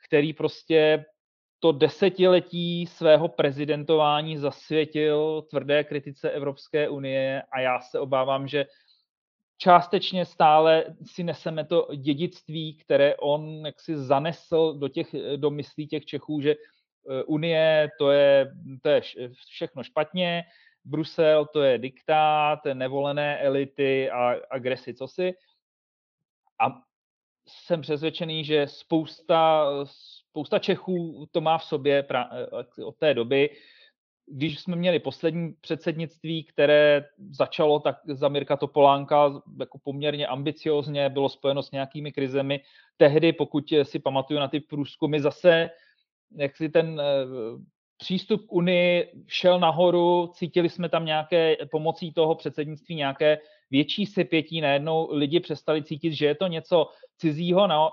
který 0.06 0.32
prostě 0.32 1.04
to 1.60 1.72
desetiletí 1.72 2.86
svého 2.86 3.28
prezidentování 3.28 4.36
zasvětil 4.36 5.42
tvrdé 5.50 5.84
kritice 5.84 6.30
Evropské 6.30 6.88
unie 6.88 7.42
a 7.52 7.60
já 7.60 7.80
se 7.80 7.98
obávám, 7.98 8.48
že 8.48 8.66
částečně 9.58 10.24
stále 10.24 10.84
si 11.06 11.22
neseme 11.22 11.64
to 11.64 11.88
dědictví, 11.96 12.76
které 12.76 13.16
on 13.16 13.66
jaksi 13.66 13.96
zanesl 13.96 14.74
do, 14.78 14.88
těch, 14.88 15.14
do 15.36 15.50
myslí 15.50 15.86
těch 15.86 16.04
Čechů, 16.04 16.40
že 16.40 16.50
eh, 16.54 17.22
Unie 17.24 17.90
to 17.98 18.10
je, 18.10 18.52
to 18.82 18.88
je 18.88 19.00
všechno 19.48 19.82
špatně, 19.82 20.44
Brusel 20.84 21.46
to 21.46 21.62
je 21.62 21.78
diktát, 21.78 22.58
nevolené 22.74 23.38
elity 23.38 24.10
a 24.10 24.34
agresi, 24.50 24.94
co 24.94 25.08
si. 25.08 25.34
A 26.60 26.82
jsem 27.48 27.80
přesvědčený, 27.80 28.44
že 28.44 28.66
spousta, 28.66 29.68
spousta 30.30 30.58
Čechů 30.58 31.26
to 31.30 31.40
má 31.40 31.58
v 31.58 31.64
sobě 31.64 32.02
pra, 32.02 32.30
eh, 32.32 32.84
od 32.84 32.96
té 32.96 33.14
doby. 33.14 33.50
Když 34.26 34.60
jsme 34.60 34.76
měli 34.76 34.98
poslední 34.98 35.52
předsednictví, 35.60 36.44
které 36.44 37.04
začalo 37.30 37.80
tak 37.80 37.96
za 38.06 38.28
Mirka 38.28 38.56
Topolánka 38.56 39.42
jako 39.60 39.78
poměrně 39.78 40.26
ambiciozně, 40.26 41.08
bylo 41.08 41.28
spojeno 41.28 41.62
s 41.62 41.70
nějakými 41.70 42.12
krizemi, 42.12 42.60
tehdy, 42.96 43.32
pokud 43.32 43.64
si 43.82 43.98
pamatuju 43.98 44.40
na 44.40 44.48
ty 44.48 44.60
průzkumy, 44.60 45.20
zase 45.20 45.70
jak 46.36 46.56
si 46.56 46.68
ten 46.68 47.00
eh, 47.00 47.04
přístup 48.02 48.46
k 48.46 48.52
Unii 48.52 49.12
šel 49.26 49.60
nahoru, 49.60 50.32
cítili 50.34 50.68
jsme 50.68 50.88
tam 50.88 51.04
nějaké 51.04 51.56
pomocí 51.70 52.12
toho 52.12 52.34
předsednictví 52.34 52.94
nějaké 52.94 53.38
větší 53.70 54.06
sepětí, 54.06 54.60
najednou 54.60 55.08
lidi 55.10 55.40
přestali 55.40 55.82
cítit, 55.82 56.12
že 56.12 56.26
je 56.26 56.34
to 56.34 56.46
něco 56.46 56.86
cizího. 57.18 57.66
Na, 57.66 57.88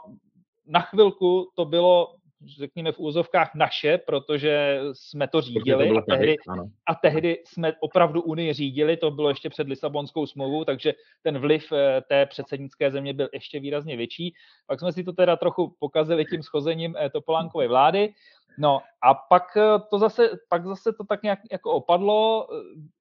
na 0.65 0.80
chvilku 0.80 1.52
to 1.56 1.65
bylo 1.65 2.15
řekněme 2.45 2.91
v 2.91 2.99
úzovkách 2.99 3.56
naše, 3.56 3.97
protože 3.97 4.80
jsme 4.93 5.28
to 5.28 5.41
řídili 5.41 5.89
to 5.89 5.97
a, 5.97 6.02
tehdy, 6.02 6.38
a 6.86 6.95
tehdy 6.95 7.43
jsme 7.45 7.73
opravdu 7.80 8.21
Unii 8.21 8.54
řídili, 8.54 8.97
to 8.97 9.12
bylo 9.12 9.30
ještě 9.30 9.49
před 9.49 9.67
Lisabonskou 9.67 10.25
smlouvou, 10.25 10.63
takže 10.63 10.93
ten 11.21 11.39
vliv 11.39 11.71
eh, 11.71 12.02
té 12.02 12.25
předsednické 12.25 12.91
země 12.91 13.13
byl 13.13 13.30
ještě 13.34 13.60
výrazně 13.60 13.97
větší. 13.97 14.34
Pak 14.67 14.80
jsme 14.80 14.93
si 14.93 15.04
to 15.04 15.13
teda 15.13 15.36
trochu 15.36 15.75
pokazili 15.80 16.25
tím 16.25 16.43
schozením 16.43 16.95
eh, 16.99 17.10
Topolánkové 17.10 17.67
vlády. 17.67 18.13
No 18.58 18.80
a 19.02 19.13
pak 19.13 19.58
eh, 19.58 19.80
to 19.89 19.99
zase, 19.99 20.30
pak 20.49 20.65
zase 20.65 20.93
to 20.93 21.04
tak 21.04 21.23
nějak 21.23 21.39
jako 21.52 21.71
opadlo, 21.71 22.47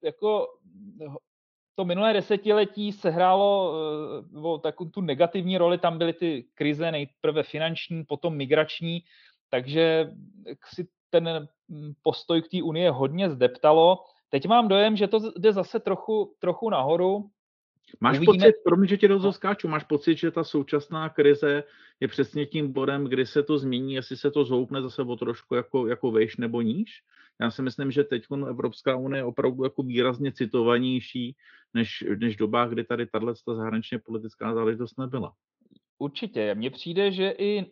jako 0.02 0.46
to 1.78 1.84
minulé 1.84 2.12
desetiletí 2.12 2.92
sehrálo 2.92 3.72
uh, 4.32 4.60
takovou 4.60 4.90
tu 4.90 5.00
negativní 5.00 5.58
roli, 5.58 5.78
tam 5.78 5.98
byly 5.98 6.12
ty 6.12 6.44
krize 6.54 6.90
nejprve 6.90 7.42
finanční, 7.42 8.04
potom 8.04 8.36
migrační, 8.36 9.02
takže 9.50 10.10
si 10.64 10.88
ten 11.10 11.48
mm, 11.68 11.92
postoj 12.02 12.42
k 12.42 12.48
té 12.48 12.62
unie 12.62 12.90
hodně 12.90 13.30
zdeptalo. 13.30 14.04
Teď 14.30 14.46
mám 14.46 14.68
dojem, 14.68 14.96
že 14.96 15.06
to 15.06 15.32
jde 15.36 15.52
zase 15.52 15.80
trochu, 15.80 16.34
trochu 16.38 16.70
nahoru. 16.70 17.30
Máš 18.00 18.16
Uvidíme... 18.16 18.44
pocit, 18.44 18.54
promiň, 18.64 18.88
že 18.88 18.96
tě 18.96 19.08
do 19.08 19.32
skáču, 19.32 19.68
máš 19.68 19.84
pocit, 19.84 20.18
že 20.18 20.30
ta 20.30 20.44
současná 20.44 21.08
krize 21.08 21.64
je 22.00 22.08
přesně 22.08 22.46
tím 22.46 22.72
bodem, 22.72 23.04
kdy 23.04 23.26
se 23.26 23.42
to 23.42 23.58
změní, 23.58 23.94
jestli 23.94 24.16
se 24.16 24.30
to 24.30 24.44
zhoupne 24.44 24.82
zase 24.82 25.02
o 25.02 25.16
trošku 25.16 25.54
jako, 25.54 25.86
jako 25.86 26.10
vejš 26.10 26.36
nebo 26.36 26.62
níž? 26.62 27.02
Já 27.40 27.50
si 27.50 27.62
myslím, 27.62 27.90
že 27.90 28.04
teď 28.04 28.22
Evropská 28.48 28.96
unie 28.96 29.20
je 29.20 29.24
opravdu 29.24 29.64
jako 29.64 29.82
výrazně 29.82 30.32
citovanější 30.32 31.36
než, 31.74 32.04
než 32.20 32.36
doba, 32.36 32.66
kdy 32.66 32.84
tady 32.84 33.06
tahle 33.06 33.34
zahraničně 33.46 33.98
politická 33.98 34.54
záležitost 34.54 34.98
nebyla. 34.98 35.32
Určitě. 35.98 36.54
Mně 36.54 36.70
přijde, 36.70 37.12
že 37.12 37.34
i 37.38 37.66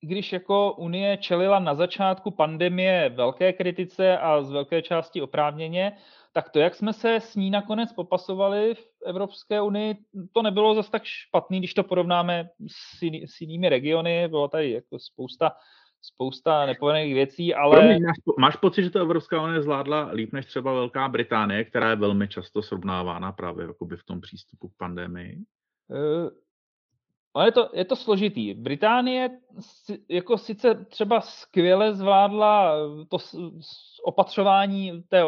když 0.00 0.32
jako 0.32 0.72
Unie 0.72 1.16
čelila 1.16 1.58
na 1.58 1.74
začátku 1.74 2.30
pandemie 2.30 3.08
velké 3.08 3.52
kritice 3.52 4.18
a 4.18 4.42
z 4.42 4.50
velké 4.50 4.82
části 4.82 5.22
oprávněně, 5.22 5.92
tak 6.32 6.50
to, 6.50 6.58
jak 6.58 6.74
jsme 6.74 6.92
se 6.92 7.14
s 7.14 7.36
ní 7.36 7.50
nakonec 7.50 7.92
popasovali 7.92 8.74
v 8.74 9.02
Evropské 9.06 9.60
unii, 9.60 9.96
to 10.32 10.42
nebylo 10.42 10.74
zase 10.74 10.90
tak 10.90 11.04
špatný, 11.04 11.58
když 11.58 11.74
to 11.74 11.82
porovnáme 11.82 12.48
s, 12.66 13.02
jiný, 13.02 13.26
s 13.28 13.40
jinými 13.40 13.68
regiony. 13.68 14.28
Bylo 14.28 14.48
tady 14.48 14.70
jako 14.70 14.98
spousta 14.98 15.52
spousta 16.02 16.66
nepovedených 16.66 17.14
věcí, 17.14 17.54
ale... 17.54 17.76
Promiň, 17.76 18.02
máš, 18.02 18.16
máš 18.38 18.56
pocit, 18.56 18.82
že 18.82 18.90
to 18.90 19.00
Evropská 19.00 19.42
unie 19.42 19.62
zvládla 19.62 20.10
líp 20.12 20.32
než 20.32 20.46
třeba 20.46 20.72
Velká 20.72 21.08
Británie, 21.08 21.64
která 21.64 21.90
je 21.90 21.96
velmi 21.96 22.28
často 22.28 22.62
srovnávána 22.62 23.32
právě 23.32 23.66
jakoby 23.66 23.96
v 23.96 24.04
tom 24.04 24.20
přístupu 24.20 24.68
k 24.68 24.76
pandemii? 24.76 25.38
Uh, 25.88 26.30
je 27.44 27.52
to, 27.52 27.70
je 27.72 27.84
to 27.84 27.96
složitý. 27.96 28.54
Británie 28.54 29.30
jako 30.08 30.38
sice 30.38 30.74
třeba 30.74 31.20
skvěle 31.20 31.94
zvládla 31.94 32.74
to 33.08 33.18
opatřování 34.04 35.02
té, 35.08 35.22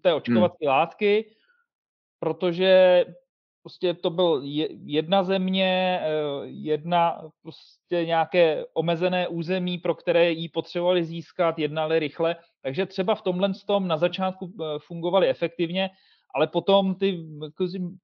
té 0.00 0.14
očkovací 0.14 0.56
hmm. 0.66 0.68
látky, 0.68 1.30
protože 2.18 3.04
prostě 3.62 3.94
to 3.94 4.10
byl 4.10 4.42
jedna 4.84 5.24
země, 5.24 6.00
eh, 6.02 6.08
jedna 6.46 7.20
prostě 7.42 8.04
nějaké 8.04 8.64
omezené 8.74 9.28
území, 9.28 9.78
pro 9.78 9.94
které 9.94 10.30
ji 10.30 10.48
potřebovali 10.48 11.04
získat, 11.04 11.58
jednali 11.58 11.98
rychle. 11.98 12.36
Takže 12.62 12.86
třeba 12.86 13.14
v 13.14 13.22
tomhle 13.22 13.50
tom 13.66 13.88
na 13.88 13.96
začátku 13.96 14.52
eh, 14.54 14.78
fungovali 14.78 15.28
efektivně, 15.28 15.90
ale 16.36 16.46
potom 16.46 16.94
ty, 16.94 17.24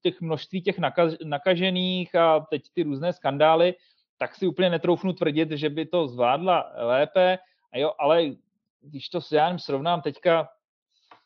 těch 0.02 0.20
množství 0.20 0.62
těch 0.62 0.76
nakažených 1.24 2.14
a 2.14 2.40
teď 2.40 2.62
ty 2.72 2.82
různé 2.82 3.12
skandály, 3.12 3.74
tak 4.18 4.34
si 4.34 4.46
úplně 4.46 4.70
netroufnu 4.70 5.12
tvrdit, 5.12 5.50
že 5.50 5.70
by 5.70 5.86
to 5.86 6.08
zvládla 6.08 6.72
lépe. 6.76 7.38
A 7.72 7.78
jo, 7.78 7.92
ale 7.98 8.24
když 8.80 9.08
to 9.08 9.20
já 9.32 9.58
srovnám 9.58 10.00
teďka 10.02 10.48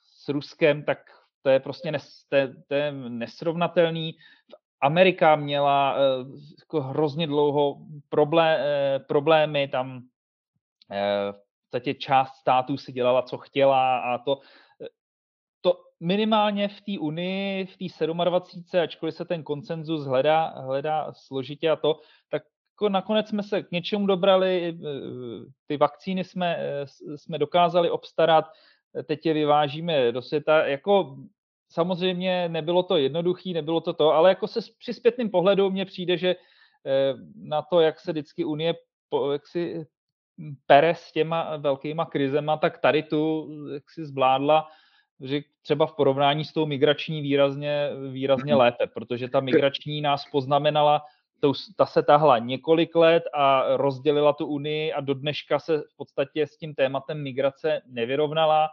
s 0.02 0.28
Ruskem, 0.28 0.82
tak 0.82 0.98
to 1.42 1.50
je 1.50 1.60
prostě 1.60 1.92
nes, 1.92 2.24
to 2.28 2.36
je, 2.36 2.54
to 2.66 2.74
je 2.74 2.92
nesrovnatelný. 2.92 4.14
Amerika 4.80 5.36
měla 5.36 5.94
uh, 5.94 6.26
jako 6.58 6.80
hrozně 6.80 7.26
dlouho 7.26 7.78
problé, 8.08 8.58
uh, 8.58 9.06
problémy, 9.06 9.68
tam 9.68 9.96
uh, 9.96 10.02
v 11.32 11.70
podstatě 11.70 11.94
část 11.94 12.34
států 12.34 12.76
si 12.76 12.92
dělala, 12.92 13.22
co 13.22 13.38
chtěla 13.38 13.98
a 13.98 14.18
to, 14.18 14.40
to 15.66 15.80
minimálně 16.00 16.68
v 16.68 16.80
té 16.80 16.98
Unii, 16.98 17.66
v 17.66 17.76
té 17.76 18.06
27, 18.06 18.80
ačkoliv 18.82 19.14
se 19.14 19.24
ten 19.24 19.42
koncenzus 19.42 20.06
hledá, 20.06 20.46
hledá 20.46 21.12
složitě 21.12 21.70
a 21.70 21.76
to, 21.76 22.00
tak 22.30 22.42
jako 22.74 22.88
nakonec 22.88 23.28
jsme 23.28 23.42
se 23.42 23.62
k 23.62 23.70
něčemu 23.70 24.06
dobrali, 24.06 24.78
ty 25.66 25.76
vakcíny 25.76 26.24
jsme, 26.24 26.58
jsme 27.16 27.38
dokázali 27.38 27.90
obstarat, 27.90 28.44
teď 29.06 29.26
je 29.26 29.34
vyvážíme 29.34 30.12
do 30.12 30.22
světa. 30.22 30.66
Jako 30.66 31.16
samozřejmě 31.68 32.48
nebylo 32.48 32.82
to 32.82 32.96
jednoduché, 32.96 33.50
nebylo 33.50 33.80
to 33.80 33.92
to, 33.92 34.12
ale 34.12 34.28
jako 34.28 34.48
se 34.48 34.60
při 34.78 34.92
zpětným 34.94 35.30
pohledu 35.30 35.70
mně 35.70 35.84
přijde, 35.84 36.16
že 36.16 36.36
eh, 36.86 37.14
na 37.36 37.62
to, 37.62 37.80
jak 37.80 38.00
se 38.00 38.12
vždycky 38.12 38.44
Unie 38.44 38.74
jak 39.32 39.46
si 39.46 39.86
pere 40.66 40.94
s 40.94 41.12
těma 41.12 41.56
velkýma 41.56 42.04
krizema, 42.04 42.56
tak 42.56 42.78
tady 42.78 43.02
tu 43.02 43.48
jak 43.74 43.90
si 43.90 44.06
zvládla 44.06 44.68
že 45.20 45.40
třeba 45.62 45.86
v 45.86 45.92
porovnání 45.92 46.44
s 46.44 46.52
tou 46.52 46.66
migrační 46.66 47.22
výrazně, 47.22 47.90
výrazně 48.10 48.52
mhm. 48.52 48.60
lépe, 48.60 48.86
protože 48.86 49.28
ta 49.28 49.40
migrační 49.40 50.00
nás 50.00 50.24
poznamenala, 50.32 51.02
to, 51.40 51.52
ta 51.76 51.86
se 51.86 52.02
tahla 52.02 52.38
několik 52.38 52.94
let 52.94 53.22
a 53.34 53.76
rozdělila 53.76 54.32
tu 54.32 54.46
Unii 54.46 54.92
a 54.92 55.00
do 55.00 55.14
dneška 55.14 55.58
se 55.58 55.78
v 55.78 55.96
podstatě 55.96 56.46
s 56.46 56.56
tím 56.56 56.74
tématem 56.74 57.22
migrace 57.22 57.82
nevyrovnala 57.86 58.68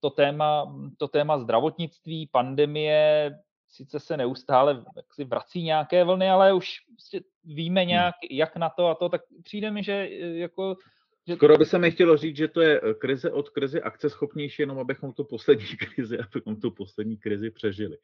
to 0.00 0.10
téma, 0.10 0.76
to 0.96 1.08
téma 1.08 1.38
zdravotnictví, 1.38 2.26
pandemie, 2.26 3.30
sice 3.68 4.00
se 4.00 4.16
neustále 4.16 4.84
si 5.12 5.24
vrací 5.24 5.62
nějaké 5.62 6.04
vlny, 6.04 6.30
ale 6.30 6.52
už 6.52 6.80
prostě 6.88 7.20
víme 7.44 7.80
hmm. 7.80 7.88
nějak, 7.88 8.14
jak 8.30 8.56
na 8.56 8.70
to 8.70 8.86
a 8.86 8.94
to, 8.94 9.08
tak 9.08 9.20
přijde 9.42 9.70
mi, 9.70 9.82
že 9.82 10.08
jako. 10.20 10.76
Skoro 11.34 11.58
by 11.58 11.66
se 11.66 11.78
mi 11.78 11.90
chtělo 11.90 12.16
říct, 12.16 12.36
že 12.36 12.48
to 12.48 12.60
je 12.60 12.80
e, 12.80 12.94
krize 12.94 13.30
od 13.30 13.50
krize 13.50 13.80
akceschopnější, 13.80 14.62
jenom 14.62 14.78
abychom 14.78 15.12
tu 15.12 15.24
poslední 15.24 15.66
krizi, 15.76 16.18
abychom 16.18 16.60
tu 16.60 16.70
poslední 16.70 17.16
krizi 17.16 17.50
přežili. 17.50 17.98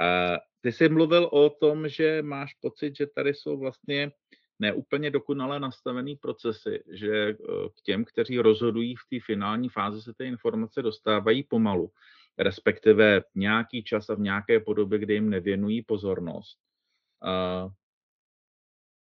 A 0.00 0.38
ty 0.60 0.72
jsi 0.72 0.88
mluvil 0.88 1.24
o 1.32 1.50
tom, 1.50 1.88
že 1.88 2.22
máš 2.22 2.54
pocit, 2.54 2.96
že 2.96 3.06
tady 3.06 3.34
jsou 3.34 3.58
vlastně 3.58 4.12
neúplně 4.58 5.10
dokonale 5.10 5.60
nastavený 5.60 6.16
procesy, 6.16 6.82
že 6.92 7.28
eh, 7.28 7.34
k 7.76 7.82
těm, 7.82 8.04
kteří 8.04 8.38
rozhodují 8.38 8.96
v 8.96 9.06
té 9.10 9.26
finální 9.26 9.68
fázi, 9.68 10.02
se 10.02 10.12
ty 10.14 10.24
informace 10.24 10.82
dostávají 10.82 11.42
pomalu, 11.42 11.90
respektive 12.38 13.22
nějaký 13.34 13.84
čas 13.84 14.10
a 14.10 14.14
v 14.14 14.20
nějaké 14.20 14.60
podobě, 14.60 14.98
kdy 14.98 15.14
jim 15.14 15.30
nevěnují 15.30 15.82
pozornost. 15.82 16.58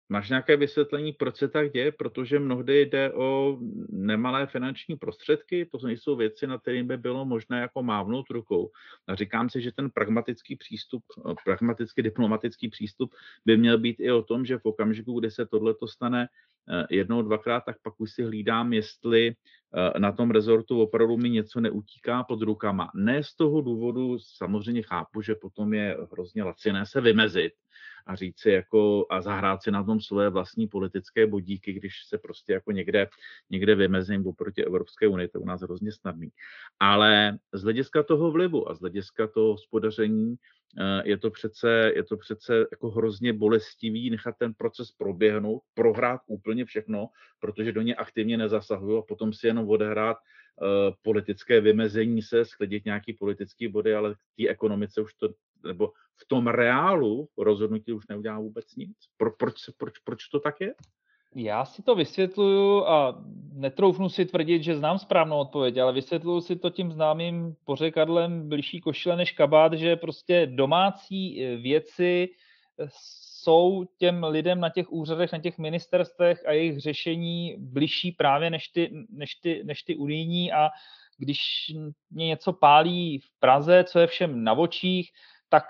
Máš 0.09 0.29
nějaké 0.29 0.57
vysvětlení, 0.57 1.13
proč 1.13 1.37
se 1.37 1.47
tak 1.47 1.71
děje? 1.71 1.91
Protože 1.91 2.39
mnohdy 2.39 2.81
jde 2.81 3.13
o 3.13 3.57
nemalé 3.89 4.47
finanční 4.47 4.95
prostředky, 4.95 5.65
to 5.65 5.87
nejsou 5.87 6.15
věci, 6.15 6.47
na 6.47 6.57
kterým 6.57 6.87
by 6.87 6.97
bylo 6.97 7.25
možné 7.25 7.59
jako 7.59 7.83
mávnout 7.83 8.29
rukou. 8.29 8.71
A 9.07 9.15
říkám 9.15 9.49
si, 9.49 9.61
že 9.61 9.71
ten 9.71 9.89
pragmatický 9.89 10.55
přístup, 10.55 11.03
pragmaticky 11.45 12.03
diplomatický 12.03 12.69
přístup 12.69 13.15
by 13.45 13.57
měl 13.57 13.77
být 13.77 13.99
i 13.99 14.11
o 14.11 14.23
tom, 14.23 14.45
že 14.45 14.57
v 14.57 14.65
okamžiku, 14.65 15.19
kdy 15.19 15.31
se 15.31 15.45
tohle 15.45 15.75
stane 15.85 16.27
jednou, 16.89 17.21
dvakrát, 17.21 17.63
tak 17.65 17.75
pak 17.83 17.93
už 17.97 18.11
si 18.11 18.23
hlídám, 18.23 18.73
jestli 18.73 19.27
eh, 19.27 19.99
na 19.99 20.11
tom 20.11 20.31
rezortu 20.31 20.81
opravdu 20.81 21.17
mi 21.17 21.29
něco 21.29 21.59
neutíká 21.59 22.23
pod 22.23 22.41
rukama. 22.41 22.91
Ne 22.95 23.23
z 23.23 23.35
toho 23.35 23.61
důvodu, 23.61 24.17
samozřejmě 24.19 24.81
chápu, 24.81 25.21
že 25.21 25.35
potom 25.35 25.73
je 25.73 25.97
hrozně 26.11 26.43
laciné 26.43 26.85
se 26.85 27.01
vymezit, 27.01 27.53
a 28.07 28.15
říct 28.15 28.39
si 28.39 28.49
jako 28.49 29.05
a 29.09 29.21
zahrát 29.21 29.63
si 29.63 29.71
na 29.71 29.83
tom 29.83 29.99
své 30.01 30.29
vlastní 30.29 30.67
politické 30.67 31.27
bodíky, 31.27 31.73
když 31.73 31.93
se 32.07 32.17
prostě 32.17 32.53
jako 32.53 32.71
někde, 32.71 33.07
někde 33.49 33.75
vymezím 33.75 34.27
oproti 34.27 34.65
Evropské 34.65 35.07
unii, 35.07 35.27
to 35.27 35.37
je 35.37 35.41
u 35.41 35.45
nás 35.45 35.61
hrozně 35.61 35.91
snadný. 35.91 36.29
Ale 36.79 37.37
z 37.53 37.63
hlediska 37.63 38.03
toho 38.03 38.31
vlivu 38.31 38.69
a 38.69 38.75
z 38.75 38.79
hlediska 38.79 39.27
toho 39.27 39.47
hospodaření 39.47 40.35
eh, 40.35 40.39
je 41.03 41.17
to 41.17 41.31
přece, 41.31 41.91
je 41.95 42.03
to 42.03 42.17
přece 42.17 42.67
jako 42.71 42.89
hrozně 42.89 43.33
bolestivý 43.33 44.09
nechat 44.09 44.35
ten 44.39 44.53
proces 44.53 44.91
proběhnout, 44.91 45.61
prohrát 45.73 46.21
úplně 46.27 46.65
všechno, 46.65 47.09
protože 47.39 47.71
do 47.71 47.81
ně 47.81 47.95
aktivně 47.95 48.37
nezasahují 48.37 48.99
a 48.99 49.01
potom 49.01 49.33
si 49.33 49.47
jenom 49.47 49.69
odehrát 49.69 50.17
uh, 50.17 50.67
politické 51.01 51.61
vymezení 51.61 52.21
se, 52.21 52.45
sklidit 52.45 52.85
nějaký 52.85 53.13
politický 53.13 53.67
body, 53.67 53.95
ale 53.95 54.13
k 54.13 54.17
té 54.37 54.47
ekonomice 54.47 55.01
už 55.01 55.13
to 55.13 55.29
nebo 55.63 55.91
v 56.15 56.27
tom 56.27 56.47
reálu 56.47 57.29
rozhodnutí 57.37 57.93
už 57.93 58.07
neudělá 58.07 58.39
vůbec 58.39 58.75
nic? 58.75 58.97
Pro, 59.17 59.31
proč, 59.31 59.53
proč, 59.77 59.99
proč 59.99 60.27
to 60.27 60.39
tak 60.39 60.61
je? 60.61 60.73
Já 61.35 61.65
si 61.65 61.83
to 61.83 61.95
vysvětluju 61.95 62.85
a 62.85 63.23
netroufnu 63.53 64.09
si 64.09 64.25
tvrdit, 64.25 64.63
že 64.63 64.77
znám 64.77 64.99
správnou 64.99 65.39
odpověď, 65.39 65.77
ale 65.77 65.93
vysvětluju 65.93 66.41
si 66.41 66.55
to 66.55 66.69
tím 66.69 66.91
známým 66.91 67.55
pořekadlem 67.63 68.49
blížší 68.49 68.81
košile 68.81 69.15
než 69.15 69.31
kabát, 69.31 69.73
že 69.73 69.95
prostě 69.95 70.47
domácí 70.47 71.43
eh, 71.43 71.57
věci 71.57 72.29
eh, 72.79 72.87
jsou 72.89 73.85
těm 73.97 74.23
lidem 74.23 74.59
na 74.59 74.69
těch 74.69 74.91
úřadech, 74.91 75.31
na 75.31 75.39
těch 75.39 75.57
ministerstvech 75.57 76.45
a 76.47 76.51
jejich 76.51 76.79
řešení 76.79 77.55
bližší 77.57 78.11
právě 78.11 78.49
než 78.49 78.67
ty, 78.67 78.91
než 79.09 79.35
ty, 79.35 79.61
než 79.63 79.83
ty 79.83 79.95
unijní. 79.95 80.51
A 80.51 80.69
když 81.17 81.39
mě 82.11 82.27
něco 82.27 82.53
pálí 82.53 83.19
v 83.19 83.39
Praze, 83.39 83.83
co 83.83 83.99
je 83.99 84.07
všem 84.07 84.43
na 84.43 84.53
očích, 84.53 85.11
tak 85.49 85.63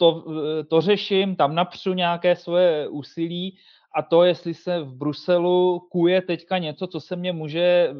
to, 0.00 0.24
to 0.68 0.80
řeším, 0.80 1.36
tam 1.36 1.54
napřu 1.54 1.92
nějaké 1.92 2.36
svoje 2.36 2.88
úsilí 2.88 3.58
a 3.94 4.02
to, 4.02 4.24
jestli 4.24 4.54
se 4.54 4.80
v 4.80 4.94
Bruselu 4.94 5.88
kuje 5.90 6.22
teďka 6.22 6.58
něco, 6.58 6.86
co 6.86 7.00
se 7.00 7.16
mě 7.16 7.32
může 7.32 7.60
eh, 7.60 7.94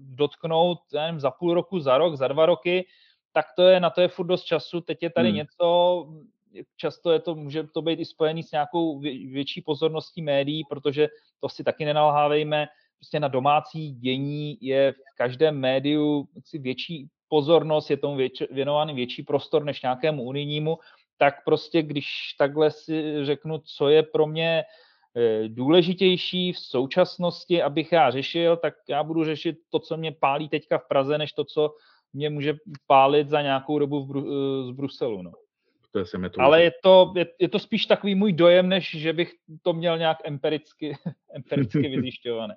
dotknout 0.00 0.78
nevím, 0.94 1.20
za 1.20 1.30
půl 1.30 1.54
roku, 1.54 1.80
za 1.80 1.98
rok, 1.98 2.16
za 2.16 2.28
dva 2.28 2.46
roky, 2.46 2.86
tak 3.32 3.46
to 3.56 3.62
je, 3.62 3.80
na 3.80 3.90
to 3.90 4.00
je 4.00 4.08
furt 4.08 4.26
dost 4.26 4.44
času. 4.44 4.80
Teď 4.80 5.02
je 5.02 5.10
tady 5.10 5.28
hmm. 5.28 5.36
něco, 5.36 6.06
často 6.76 7.10
je 7.10 7.20
to, 7.20 7.34
může 7.34 7.62
to 7.62 7.82
být 7.82 8.00
i 8.00 8.04
spojený 8.04 8.42
s 8.42 8.52
nějakou 8.52 8.98
větší 9.32 9.60
pozorností 9.60 10.22
médií, 10.22 10.64
protože 10.70 11.08
to 11.40 11.48
si 11.48 11.64
taky 11.64 11.84
nenalhávejme, 11.84 12.66
prostě 12.98 13.20
na 13.20 13.28
domácí 13.28 13.90
dění 13.90 14.58
je 14.60 14.92
v 14.92 15.16
každém 15.16 15.58
médiu 15.58 16.28
větší 16.54 17.08
pozornost, 17.28 17.90
je 17.90 17.96
tomu 17.96 18.16
věč, 18.16 18.42
věnovaný 18.50 18.94
větší 18.94 19.22
prostor 19.22 19.64
než 19.64 19.82
nějakému 19.82 20.22
unijnímu, 20.22 20.78
tak 21.20 21.44
prostě 21.44 21.82
když 21.82 22.34
takhle 22.38 22.70
si 22.70 23.24
řeknu, 23.24 23.58
co 23.58 23.88
je 23.88 24.02
pro 24.02 24.26
mě 24.26 24.64
eh, 25.16 25.48
důležitější 25.48 26.52
v 26.52 26.58
současnosti, 26.58 27.62
abych 27.62 27.92
já 27.92 28.10
řešil, 28.10 28.56
tak 28.56 28.74
já 28.88 29.02
budu 29.02 29.24
řešit 29.24 29.56
to, 29.70 29.78
co 29.78 29.96
mě 29.96 30.12
pálí 30.12 30.48
teďka 30.48 30.78
v 30.78 30.88
Praze, 30.88 31.18
než 31.18 31.32
to, 31.32 31.44
co 31.44 31.74
mě 32.12 32.30
může 32.30 32.54
pálit 32.86 33.28
za 33.28 33.42
nějakou 33.42 33.78
dobu 33.78 34.00
v 34.00 34.08
Bru- 34.08 34.26
eh, 34.26 34.64
z 34.66 34.70
Bruselu. 34.70 35.22
No. 35.22 35.32
To 35.92 36.06
se 36.06 36.18
to 36.30 36.40
Ale 36.40 36.62
je 36.62 36.72
to, 36.82 37.12
je, 37.16 37.26
je 37.38 37.48
to 37.48 37.58
spíš 37.58 37.86
takový 37.86 38.14
můj 38.14 38.32
dojem, 38.32 38.68
než 38.68 38.90
že 38.90 39.12
bych 39.12 39.32
to 39.62 39.72
měl 39.72 39.98
nějak 39.98 40.18
empiricky, 40.24 40.96
empiricky 41.34 41.88
vyzjišťované. 41.96 42.56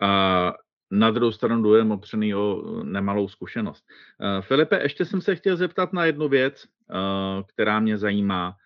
A 0.00 0.52
na 0.90 1.10
druhou 1.10 1.32
stranu 1.32 1.62
dojem 1.62 1.90
opřený 1.90 2.34
o 2.34 2.62
nemalou 2.84 3.28
zkušenost. 3.28 3.84
Eh, 4.20 4.42
Filipe, 4.42 4.82
ještě 4.82 5.04
jsem 5.04 5.20
se 5.20 5.36
chtěl 5.36 5.56
zeptat 5.56 5.92
na 5.92 6.04
jednu 6.04 6.28
věc, 6.28 6.64
eh, 6.64 6.94
která 7.46 7.80
mě 7.80 7.98
zajímá. 7.98 8.56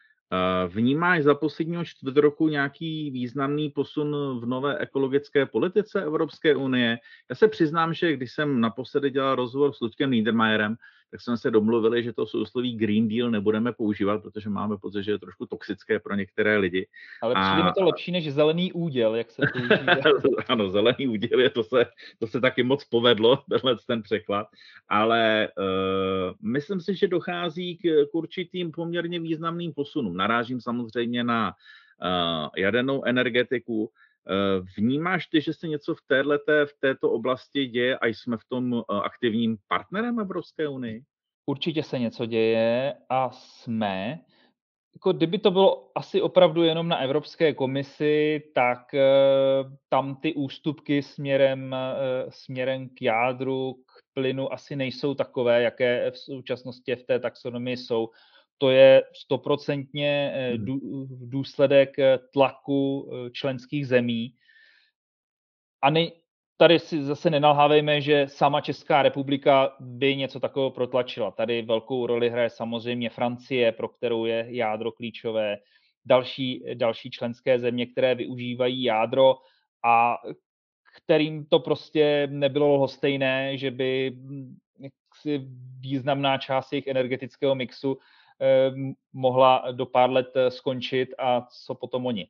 Vnímáš 0.68 1.22
za 1.22 1.34
posledního 1.34 1.84
čtvrt 1.84 2.16
roku 2.16 2.48
nějaký 2.48 3.10
významný 3.10 3.70
posun 3.70 4.40
v 4.40 4.46
nové 4.46 4.78
ekologické 4.78 5.46
politice 5.46 6.02
Evropské 6.02 6.56
unie? 6.56 6.98
Já 7.30 7.36
se 7.36 7.48
přiznám, 7.48 7.94
že 7.94 8.12
když 8.12 8.32
jsem 8.32 8.60
naposledy 8.60 9.10
dělal 9.10 9.34
rozhovor 9.34 9.72
s 9.72 9.80
Ludkem 9.80 10.10
Niedermayerem, 10.10 10.76
tak 11.14 11.20
jsme 11.20 11.36
se 11.36 11.50
domluvili, 11.50 12.02
že 12.02 12.12
to 12.12 12.26
sousloví 12.26 12.76
Green 12.76 13.08
Deal 13.08 13.30
nebudeme 13.30 13.72
používat, 13.72 14.22
protože 14.22 14.50
máme 14.50 14.76
pocit, 14.76 15.02
že 15.02 15.10
je 15.10 15.18
trošku 15.18 15.46
toxické 15.46 15.98
pro 15.98 16.14
některé 16.14 16.58
lidi. 16.58 16.86
Ale 17.22 17.34
přijde 17.34 17.62
a... 17.62 17.64
mi 17.64 17.72
to 17.78 17.84
lepší 17.84 18.12
než 18.12 18.32
zelený 18.32 18.72
úděl, 18.72 19.14
jak 19.14 19.30
se 19.30 19.42
používá. 19.52 19.94
ano, 20.48 20.70
zelený 20.70 21.08
úděl, 21.08 21.40
je, 21.40 21.50
to, 21.50 21.64
se, 21.64 21.86
to 22.18 22.26
se 22.26 22.40
taky 22.40 22.62
moc 22.62 22.84
povedlo, 22.84 23.42
tenhle 23.50 23.76
ten 23.86 24.02
překlad. 24.02 24.46
Ale 24.88 25.48
uh, 25.58 26.34
myslím 26.42 26.80
si, 26.80 26.94
že 26.94 27.08
dochází 27.08 27.76
k, 27.76 28.10
k 28.10 28.14
určitým 28.14 28.72
poměrně 28.72 29.20
významným 29.20 29.72
posunům. 29.72 30.16
Narážím 30.16 30.60
samozřejmě 30.60 31.24
na 31.24 31.54
uh, 32.02 32.48
jadernou 32.56 33.04
energetiku, 33.04 33.90
vnímáš 34.76 35.26
ty, 35.26 35.40
že 35.40 35.52
se 35.52 35.68
něco 35.68 35.94
v, 35.94 35.98
téhleté, 36.06 36.66
v 36.66 36.72
této 36.80 37.10
oblasti 37.10 37.66
děje 37.66 37.98
a 37.98 38.06
jsme 38.06 38.36
v 38.36 38.44
tom 38.48 38.74
eh, 38.74 38.94
aktivním 39.04 39.56
partnerem 39.68 40.20
Evropské 40.20 40.68
unii? 40.68 41.02
Určitě 41.46 41.82
se 41.82 41.98
něco 41.98 42.26
děje 42.26 42.94
a 43.08 43.30
jsme. 43.30 44.20
Jako 44.94 45.12
kdyby 45.12 45.38
to 45.38 45.50
bylo 45.50 45.90
asi 45.94 46.22
opravdu 46.22 46.62
jenom 46.62 46.88
na 46.88 46.98
Evropské 46.98 47.54
komisi, 47.54 48.42
tak 48.54 48.94
e, 48.94 49.02
tam 49.88 50.16
ty 50.16 50.34
ústupky 50.34 51.02
směrem, 51.02 51.76
směrem 52.28 52.88
k 52.88 53.02
jádru, 53.02 53.74
k 53.74 54.14
plynu 54.14 54.52
asi 54.52 54.76
nejsou 54.76 55.14
takové, 55.14 55.62
jaké 55.62 56.10
v 56.10 56.18
současnosti 56.18 56.96
v 56.96 57.04
té 57.04 57.18
taxonomii 57.18 57.76
jsou 57.76 58.08
to 58.58 58.70
je 58.70 59.02
stoprocentně 59.14 60.32
eh, 60.34 60.54
hmm. 60.54 60.78
důsledek 61.30 61.98
eh, 61.98 62.18
tlaku 62.32 63.10
eh, 63.12 63.30
členských 63.30 63.86
zemí. 63.86 64.34
A 65.82 65.90
ne, 65.90 66.06
tady 66.56 66.78
si 66.78 67.02
zase 67.02 67.30
nenalhávejme, 67.30 68.00
že 68.00 68.26
sama 68.28 68.60
Česká 68.60 69.02
republika 69.02 69.76
by 69.80 70.16
něco 70.16 70.40
takového 70.40 70.70
protlačila. 70.70 71.30
Tady 71.30 71.62
velkou 71.62 72.06
roli 72.06 72.30
hraje 72.30 72.50
samozřejmě 72.50 73.10
Francie, 73.10 73.72
pro 73.72 73.88
kterou 73.88 74.24
je 74.24 74.46
jádro 74.48 74.92
klíčové, 74.92 75.56
další, 76.04 76.64
další 76.74 77.10
členské 77.10 77.58
země, 77.58 77.86
které 77.86 78.14
využívají 78.14 78.82
jádro 78.82 79.36
a 79.84 80.16
kterým 80.96 81.46
to 81.46 81.58
prostě 81.58 82.28
nebylo 82.30 82.74
lhostejné, 82.74 83.58
že 83.58 83.70
by 83.70 84.12
hm, 84.16 84.56
významná 85.80 86.38
část 86.38 86.72
jejich 86.72 86.86
energetického 86.86 87.54
mixu 87.54 87.98
mohla 89.12 89.64
do 89.72 89.86
pár 89.86 90.10
let 90.10 90.32
eh, 90.36 90.50
skončit 90.50 91.14
a 91.18 91.46
co 91.64 91.74
potom 91.74 92.06
oni. 92.06 92.28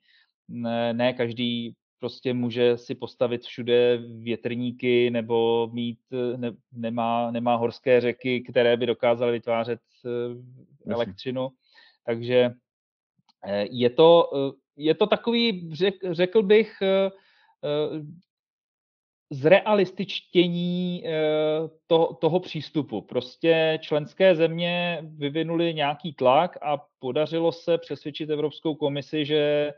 Ne, 0.49 0.93
ne 0.93 1.12
každý 1.12 1.75
prostě 1.99 2.35
může 2.35 2.77
si 2.77 2.95
postavit 2.95 3.43
všude 3.43 3.97
větrníky 3.97 5.11
nebo 5.11 5.69
mít, 5.73 5.99
eh, 6.12 6.37
ne, 6.37 6.53
nemá, 6.73 7.31
nemá 7.31 7.57
horské 7.57 8.01
řeky, 8.01 8.40
které 8.40 8.77
by 8.77 8.87
dokázaly 8.87 9.33
vytvářet 9.33 9.81
eh, 10.07 10.93
elektřinu. 10.93 11.49
Takže 12.07 12.51
je 13.71 13.90
to, 13.90 14.31
je 14.77 14.95
to 14.95 15.07
takový, 15.07 15.71
řek, 15.75 15.95
řekl 16.11 16.43
bych, 16.43 16.83
zrealističtění 19.31 21.03
eh, 21.07 21.13
to, 21.87 22.15
toho 22.15 22.41
přístupu. 22.41 23.01
Prostě 23.01 23.79
členské 23.83 24.35
země 24.35 24.99
vyvinuly 25.03 25.75
nějaký 25.75 26.13
tlak 26.13 26.59
a 26.63 26.77
podařilo 26.99 27.53
se 27.53 27.79
přesvědčit 27.79 28.31
Evropskou 28.31 28.75
komisi, 28.75 29.25
že 29.25 29.73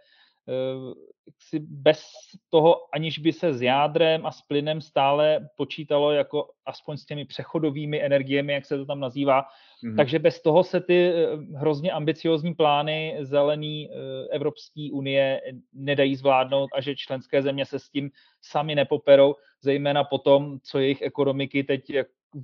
si 1.39 1.59
bez 1.59 2.07
toho, 2.51 2.95
aniž 2.95 3.19
by 3.19 3.33
se 3.33 3.53
s 3.53 3.63
jádrem 3.63 4.27
a 4.27 4.33
s 4.33 4.43
plynem 4.43 4.81
stále 4.81 5.49
počítalo 5.57 6.13
jako 6.13 6.51
aspoň 6.67 6.97
s 6.97 7.07
těmi 7.07 7.25
přechodovými 7.25 8.05
energiemi, 8.05 8.53
jak 8.53 8.67
se 8.67 8.77
to 8.77 8.87
tam 8.87 9.01
nazývá. 9.01 9.43
Mm-hmm. 9.43 9.97
Takže 9.97 10.19
bez 10.19 10.43
toho 10.43 10.65
se 10.65 10.81
ty 10.81 11.09
eh, 11.09 11.27
hrozně 11.57 11.93
ambiciozní 11.93 12.55
plány 12.55 13.17
zelený 13.21 13.91
eh, 13.91 13.95
Evropské 14.31 14.89
unie 14.93 15.41
nedají 15.73 16.17
zvládnout 16.17 16.71
a 16.75 16.81
že 16.81 16.97
členské 16.97 17.43
země 17.43 17.67
se 17.67 17.79
s 17.79 17.89
tím 17.89 18.11
sami 18.43 18.75
nepoperou, 18.75 19.35
zejména 19.63 20.05
potom, 20.05 20.59
co 20.63 20.79
jejich 20.79 21.03
ekonomiky 21.03 21.65
teď 21.65 21.83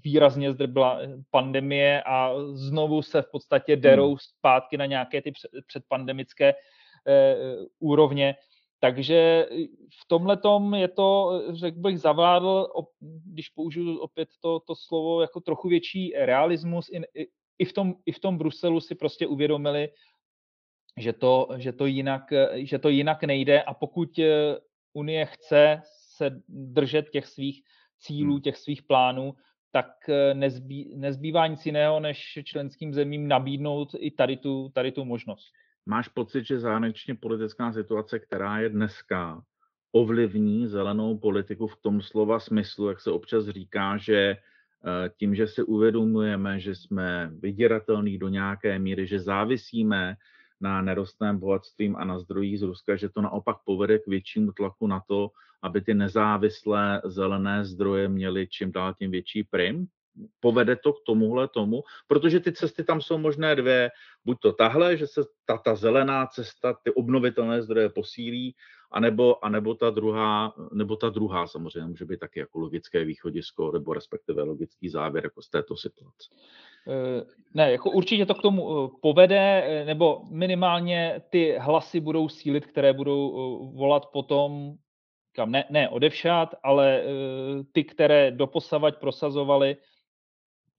výrazně 0.04 0.52
zdrbla 0.52 1.00
pandemie 1.30 2.02
a 2.02 2.32
znovu 2.52 3.02
se 3.02 3.22
v 3.22 3.30
podstatě 3.30 3.76
derou 3.76 4.10
mhm. 4.10 4.18
zpátky 4.20 4.76
na 4.76 4.86
nějaké 4.86 5.22
ty 5.22 5.32
předpandemické 5.66 6.48
Eh, 6.48 6.54
úrovně. 7.78 8.34
Takže 8.80 9.46
v 10.02 10.08
tomhle 10.08 10.38
je 10.76 10.88
to, 10.88 11.42
řekl 11.52 11.78
bych, 11.78 12.00
zavládl, 12.00 12.68
když 13.00 13.48
použiju 13.48 13.98
opět 13.98 14.28
to, 14.40 14.60
to 14.60 14.74
slovo, 14.76 15.20
jako 15.20 15.40
trochu 15.40 15.68
větší 15.68 16.12
realismus. 16.16 16.90
I, 17.14 17.26
i, 17.58 17.64
v 17.64 17.72
tom, 17.72 17.94
I 18.06 18.12
v 18.12 18.20
tom 18.20 18.38
Bruselu 18.38 18.80
si 18.80 18.94
prostě 18.94 19.26
uvědomili, 19.26 19.88
že 20.96 21.12
to, 21.12 21.48
že 21.56 21.72
to, 21.72 21.86
jinak, 21.86 22.32
že 22.54 22.78
to 22.78 22.88
jinak 22.88 23.24
nejde 23.24 23.62
a 23.62 23.74
pokud 23.74 24.18
eh, 24.18 24.56
Unie 24.92 25.26
chce 25.26 25.82
se 25.84 26.42
držet 26.48 27.10
těch 27.10 27.26
svých 27.26 27.62
cílů, 27.98 28.32
hmm. 28.32 28.42
těch 28.42 28.56
svých 28.56 28.82
plánů, 28.82 29.34
tak 29.70 30.08
eh, 30.08 30.34
nezbý, 30.34 30.94
nezbývá 30.96 31.46
nic 31.46 31.66
jiného, 31.66 32.00
než 32.00 32.38
členským 32.44 32.94
zemím 32.94 33.28
nabídnout 33.28 33.94
i 33.98 34.10
tady 34.10 34.36
tu, 34.36 34.68
tady 34.68 34.92
tu 34.92 35.04
možnost. 35.04 35.52
Máš 35.86 36.08
pocit, 36.08 36.44
že 36.46 36.60
zahraničně 36.60 37.14
politická 37.14 37.72
situace, 37.72 38.18
která 38.18 38.58
je 38.58 38.68
dneska, 38.68 39.42
ovlivní 39.92 40.66
zelenou 40.66 41.18
politiku 41.18 41.66
v 41.66 41.76
tom 41.76 42.02
slova 42.02 42.40
smyslu, 42.40 42.88
jak 42.88 43.00
se 43.00 43.10
občas 43.10 43.48
říká, 43.48 43.96
že 43.96 44.16
eh, 44.16 44.38
tím, 45.16 45.34
že 45.34 45.46
si 45.46 45.62
uvědomujeme, 45.62 46.60
že 46.60 46.74
jsme 46.74 47.30
vydíratelní 47.38 48.18
do 48.18 48.28
nějaké 48.28 48.78
míry, 48.78 49.06
že 49.06 49.20
závisíme 49.20 50.16
na 50.60 50.82
nerostném 50.82 51.38
bohatstvím 51.38 51.96
a 51.96 52.04
na 52.04 52.18
zdrojích 52.18 52.58
z 52.58 52.62
Ruska, 52.62 52.96
že 52.96 53.08
to 53.08 53.22
naopak 53.22 53.56
povede 53.64 53.98
k 53.98 54.06
většímu 54.06 54.52
tlaku 54.52 54.86
na 54.86 55.00
to, 55.08 55.30
aby 55.62 55.80
ty 55.80 55.94
nezávislé 55.94 57.02
zelené 57.04 57.64
zdroje 57.64 58.08
měly 58.08 58.46
čím 58.46 58.72
dál 58.72 58.94
tím 58.94 59.10
větší 59.10 59.44
prim? 59.44 59.86
Povede 60.40 60.76
to 60.76 60.92
k 60.92 61.02
tomuhle 61.06 61.48
tomu, 61.48 61.82
protože 62.06 62.40
ty 62.40 62.52
cesty 62.52 62.84
tam 62.84 63.00
jsou 63.00 63.18
možné 63.18 63.56
dvě. 63.56 63.90
Buď 64.24 64.38
to 64.40 64.52
tahle, 64.52 64.96
že 64.96 65.06
se 65.06 65.20
ta, 65.44 65.58
ta 65.58 65.74
zelená 65.74 66.26
cesta, 66.26 66.74
ty 66.84 66.90
obnovitelné 66.90 67.62
zdroje 67.62 67.88
posílí, 67.88 68.54
anebo, 68.90 69.44
anebo 69.44 69.74
ta 69.74 69.90
druhá, 69.90 70.54
nebo 70.72 70.96
ta 70.96 71.08
druhá 71.08 71.46
samozřejmě 71.46 71.88
může 71.88 72.04
být 72.04 72.20
taky 72.20 72.40
jako 72.40 72.58
logické 72.58 73.04
východisko, 73.04 73.72
nebo 73.72 73.94
respektive 73.94 74.42
logický 74.42 74.88
závěr 74.88 75.24
jako 75.24 75.42
z 75.42 75.50
této 75.50 75.76
situace. 75.76 76.28
Eh, 76.88 77.24
ne, 77.54 77.72
jako 77.72 77.90
určitě 77.90 78.26
to 78.26 78.34
k 78.34 78.42
tomu 78.42 78.84
eh, 78.84 78.90
povede, 79.02 79.62
eh, 79.66 79.84
nebo 79.84 80.22
minimálně 80.30 81.22
ty 81.30 81.56
hlasy 81.58 82.00
budou 82.00 82.28
sílit, 82.28 82.66
které 82.66 82.92
budou 82.92 83.72
volat 83.74 84.06
potom, 84.06 84.74
kam 85.32 85.50
ne, 85.50 85.64
ne 85.70 85.88
odevšát, 85.88 86.54
ale 86.62 87.04
ty, 87.72 87.84
které 87.84 88.30
doposavať 88.30 88.96
prosazovali 88.96 89.76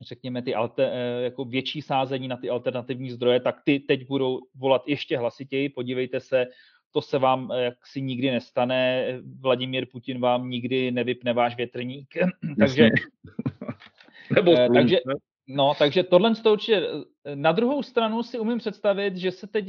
řekněme, 0.03 0.41
ty 0.41 0.55
alter, 0.55 0.89
eh, 0.93 1.23
jako 1.23 1.45
větší 1.45 1.81
sázení 1.81 2.27
na 2.27 2.37
ty 2.37 2.49
alternativní 2.49 3.11
zdroje, 3.11 3.39
tak 3.39 3.61
ty 3.63 3.79
teď 3.79 4.07
budou 4.07 4.39
volat 4.55 4.87
ještě 4.87 5.17
hlasitěji. 5.17 5.69
Podívejte 5.69 6.19
se, 6.19 6.47
to 6.91 7.01
se 7.01 7.19
vám 7.19 7.51
eh, 7.51 7.63
jaksi 7.63 8.01
nikdy 8.01 8.31
nestane. 8.31 9.05
Vladimír 9.39 9.87
Putin 9.91 10.19
vám 10.19 10.49
nikdy 10.49 10.91
nevypne 10.91 11.33
váš 11.33 11.55
větrník. 11.55 12.07
takže, 12.59 12.89
Nebo 14.35 14.59
eh, 14.59 14.69
takže, 14.73 14.97
No, 15.47 15.73
takže 15.79 16.03
tohle 16.03 16.35
to 16.35 16.51
určitě. 16.51 16.87
Na 17.35 17.51
druhou 17.51 17.83
stranu 17.83 18.23
si 18.23 18.39
umím 18.39 18.57
představit, 18.57 19.17
že 19.17 19.31
se 19.31 19.47
teď 19.47 19.65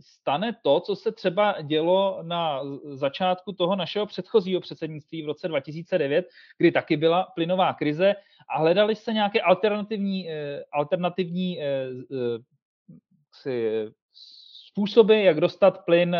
stane 0.00 0.56
to, 0.62 0.80
co 0.80 0.96
se 0.96 1.12
třeba 1.12 1.60
dělo 1.62 2.18
na 2.22 2.60
začátku 2.84 3.52
toho 3.52 3.76
našeho 3.76 4.06
předchozího 4.06 4.60
předsednictví 4.60 5.22
v 5.22 5.26
roce 5.26 5.48
2009, 5.48 6.26
kdy 6.58 6.72
taky 6.72 6.96
byla 6.96 7.22
plynová 7.34 7.72
krize 7.74 8.14
a 8.48 8.58
hledali 8.58 8.96
se 8.96 9.12
nějaké 9.12 9.40
alternativní, 9.40 10.30
eh, 10.30 10.64
alternativní 10.72 11.62
eh, 11.62 11.64
eh, 11.64 12.38
si, 13.34 13.84
způsoby, 14.70 15.24
jak 15.24 15.40
dostat 15.40 15.84
plyn, 15.84 16.16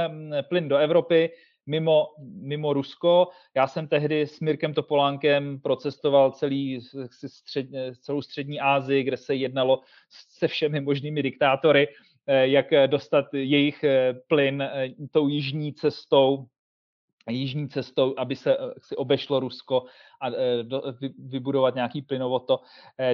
plyn 0.48 0.68
do 0.68 0.76
Evropy 0.76 1.30
mimo, 1.66 2.06
mimo 2.18 2.72
Rusko. 2.72 3.28
Já 3.56 3.66
jsem 3.66 3.88
tehdy 3.88 4.26
s 4.26 4.40
Mirkem 4.40 4.74
Topolánkem 4.74 5.60
procestoval 5.60 6.30
celý, 6.30 6.80
střed, 7.26 7.66
celou 8.00 8.22
střední 8.22 8.60
Asii, 8.60 9.02
kde 9.02 9.16
se 9.16 9.34
jednalo 9.34 9.80
se 10.10 10.48
všemi 10.48 10.80
možnými 10.80 11.22
diktátory, 11.22 11.88
jak 12.26 12.66
dostat 12.86 13.24
jejich 13.34 13.84
plyn 14.28 14.68
tou 15.10 15.28
jižní 15.28 15.74
cestou 15.74 16.46
jižní 17.30 17.68
cestou, 17.68 18.14
aby 18.18 18.36
se 18.36 18.56
si 18.78 18.96
obešlo 18.96 19.40
Rusko 19.40 19.84
a 20.20 20.30
do, 20.62 20.82
vybudovat 21.18 21.74
nějaký 21.74 22.02
plynovod 22.02 22.50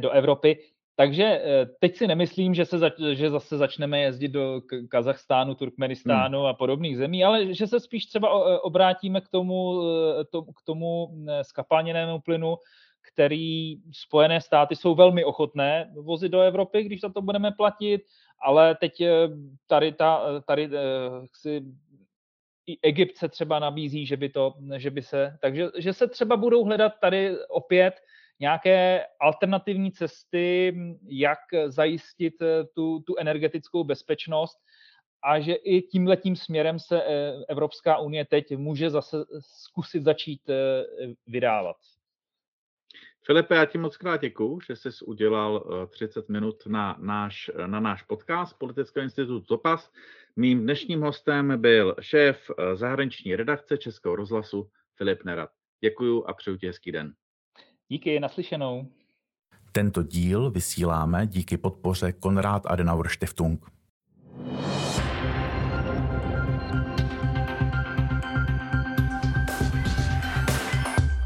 do 0.01 0.11
Evropy. 0.11 0.59
Takže 0.97 1.24
eh, 1.24 1.66
teď 1.80 1.97
si 1.97 2.07
nemyslím, 2.07 2.55
že, 2.55 2.64
se 2.64 2.78
zač, 2.78 2.93
že 3.12 3.30
zase 3.30 3.59
začneme 3.59 4.01
jezdit 4.01 4.28
do 4.28 4.61
Kazachstánu, 4.88 5.55
Turkmenistánu 5.55 6.38
hmm. 6.38 6.47
a 6.47 6.55
podobných 6.55 6.97
zemí, 6.97 7.24
ale 7.24 7.55
že 7.55 7.66
se 7.66 7.80
spíš 7.80 8.07
třeba 8.07 8.28
eh, 8.28 8.59
obrátíme 8.59 9.20
k 9.20 9.28
tomu, 9.28 9.82
eh, 9.82 10.24
to, 10.24 10.43
k 10.43 10.62
tomu 10.64 11.09
skapalněnému 11.43 12.20
plynu, 12.20 12.57
který 13.12 13.76
Spojené 13.93 14.41
státy 14.41 14.76
jsou 14.76 14.95
velmi 14.95 15.24
ochotné 15.24 15.93
vozit 15.95 16.32
do 16.32 16.41
Evropy, 16.41 16.82
když 16.82 17.01
za 17.01 17.09
to 17.09 17.22
budeme 17.22 17.53
platit, 17.53 18.03
ale 18.43 18.74
teď 18.74 19.03
tady, 19.66 19.93
ta, 19.93 20.43
tady 20.47 20.70
si 21.34 21.62
i 22.66 22.78
Egypt 22.82 23.16
se 23.16 23.28
třeba 23.28 23.59
nabízí, 23.59 24.07
že 24.07 24.16
by, 24.16 24.28
to, 24.28 24.55
že 24.76 24.91
by 24.91 25.03
se, 25.03 25.38
takže 25.41 25.68
že 25.78 25.93
se 25.93 26.09
třeba 26.09 26.36
budou 26.36 26.64
hledat 26.64 26.93
tady 27.01 27.36
opět 27.49 27.95
nějaké 28.41 29.07
alternativní 29.20 29.93
cesty, 29.93 30.76
jak 31.03 31.38
zajistit 31.66 32.43
eh, 32.43 32.64
tu, 32.74 33.01
tu 33.01 33.16
energetickou 33.18 33.84
bezpečnost 33.84 34.59
a 35.22 35.41
že 35.41 35.55
i 35.55 35.82
tímhletím 35.82 36.36
směrem 36.36 36.78
se 36.78 37.03
eh, 37.03 37.32
Evropská 37.49 37.99
unie 37.99 38.24
teď 38.24 38.57
může 38.57 38.91
zase 38.91 39.16
zkusit 39.41 40.03
začít 40.03 40.51
eh, 40.51 40.84
vydávat. 41.26 41.76
Filipe, 43.26 43.55
já 43.55 43.64
ti 43.64 43.78
moc 43.78 43.97
krát 43.97 44.20
děkuju, 44.20 44.61
že 44.61 44.76
jsi 44.76 44.88
udělal 45.05 45.64
30 45.91 46.28
minut 46.28 46.66
na 46.66 46.97
náš, 47.01 47.51
na 47.66 47.80
náš 47.80 48.03
podcast 48.03 48.59
Politického 48.59 49.05
institutu 49.05 49.41
Topas. 49.41 49.93
Mým 50.36 50.62
dnešním 50.62 51.01
hostem 51.01 51.61
byl 51.61 51.97
šéf 52.01 52.51
zahraniční 52.74 53.36
redakce 53.36 53.78
Českého 53.78 54.16
rozhlasu 54.16 54.70
Filip 54.97 55.24
Nerad. 55.24 55.51
Děkuju 55.80 56.24
a 56.24 56.34
přeju 56.34 56.57
ti 56.57 56.66
hezký 56.66 56.93
den. 56.93 57.14
Díky, 57.93 58.20
naslyšenou. 58.20 58.86
Tento 59.72 60.03
díl 60.03 60.51
vysíláme 60.51 61.26
díky 61.26 61.57
podpoře 61.57 62.12
Konrad 62.12 62.62
Adenauer 62.66 63.09
Stiftung. 63.09 63.70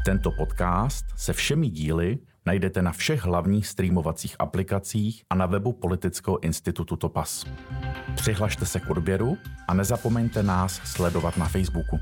Tento 0.05 0.31
podcast 0.31 1.05
se 1.15 1.33
všemi 1.33 1.69
díly 1.69 2.17
najdete 2.45 2.81
na 2.81 2.91
všech 2.91 3.25
hlavních 3.25 3.67
streamovacích 3.67 4.35
aplikacích 4.39 5.23
a 5.29 5.35
na 5.35 5.45
webu 5.45 5.73
Politického 5.73 6.43
institutu 6.43 6.95
Topas. 6.95 7.45
Přihlašte 8.15 8.65
se 8.65 8.79
k 8.79 8.89
odběru 8.89 9.37
a 9.67 9.73
nezapomeňte 9.73 10.43
nás 10.43 10.73
sledovat 10.73 11.37
na 11.37 11.45
Facebooku. 11.45 11.99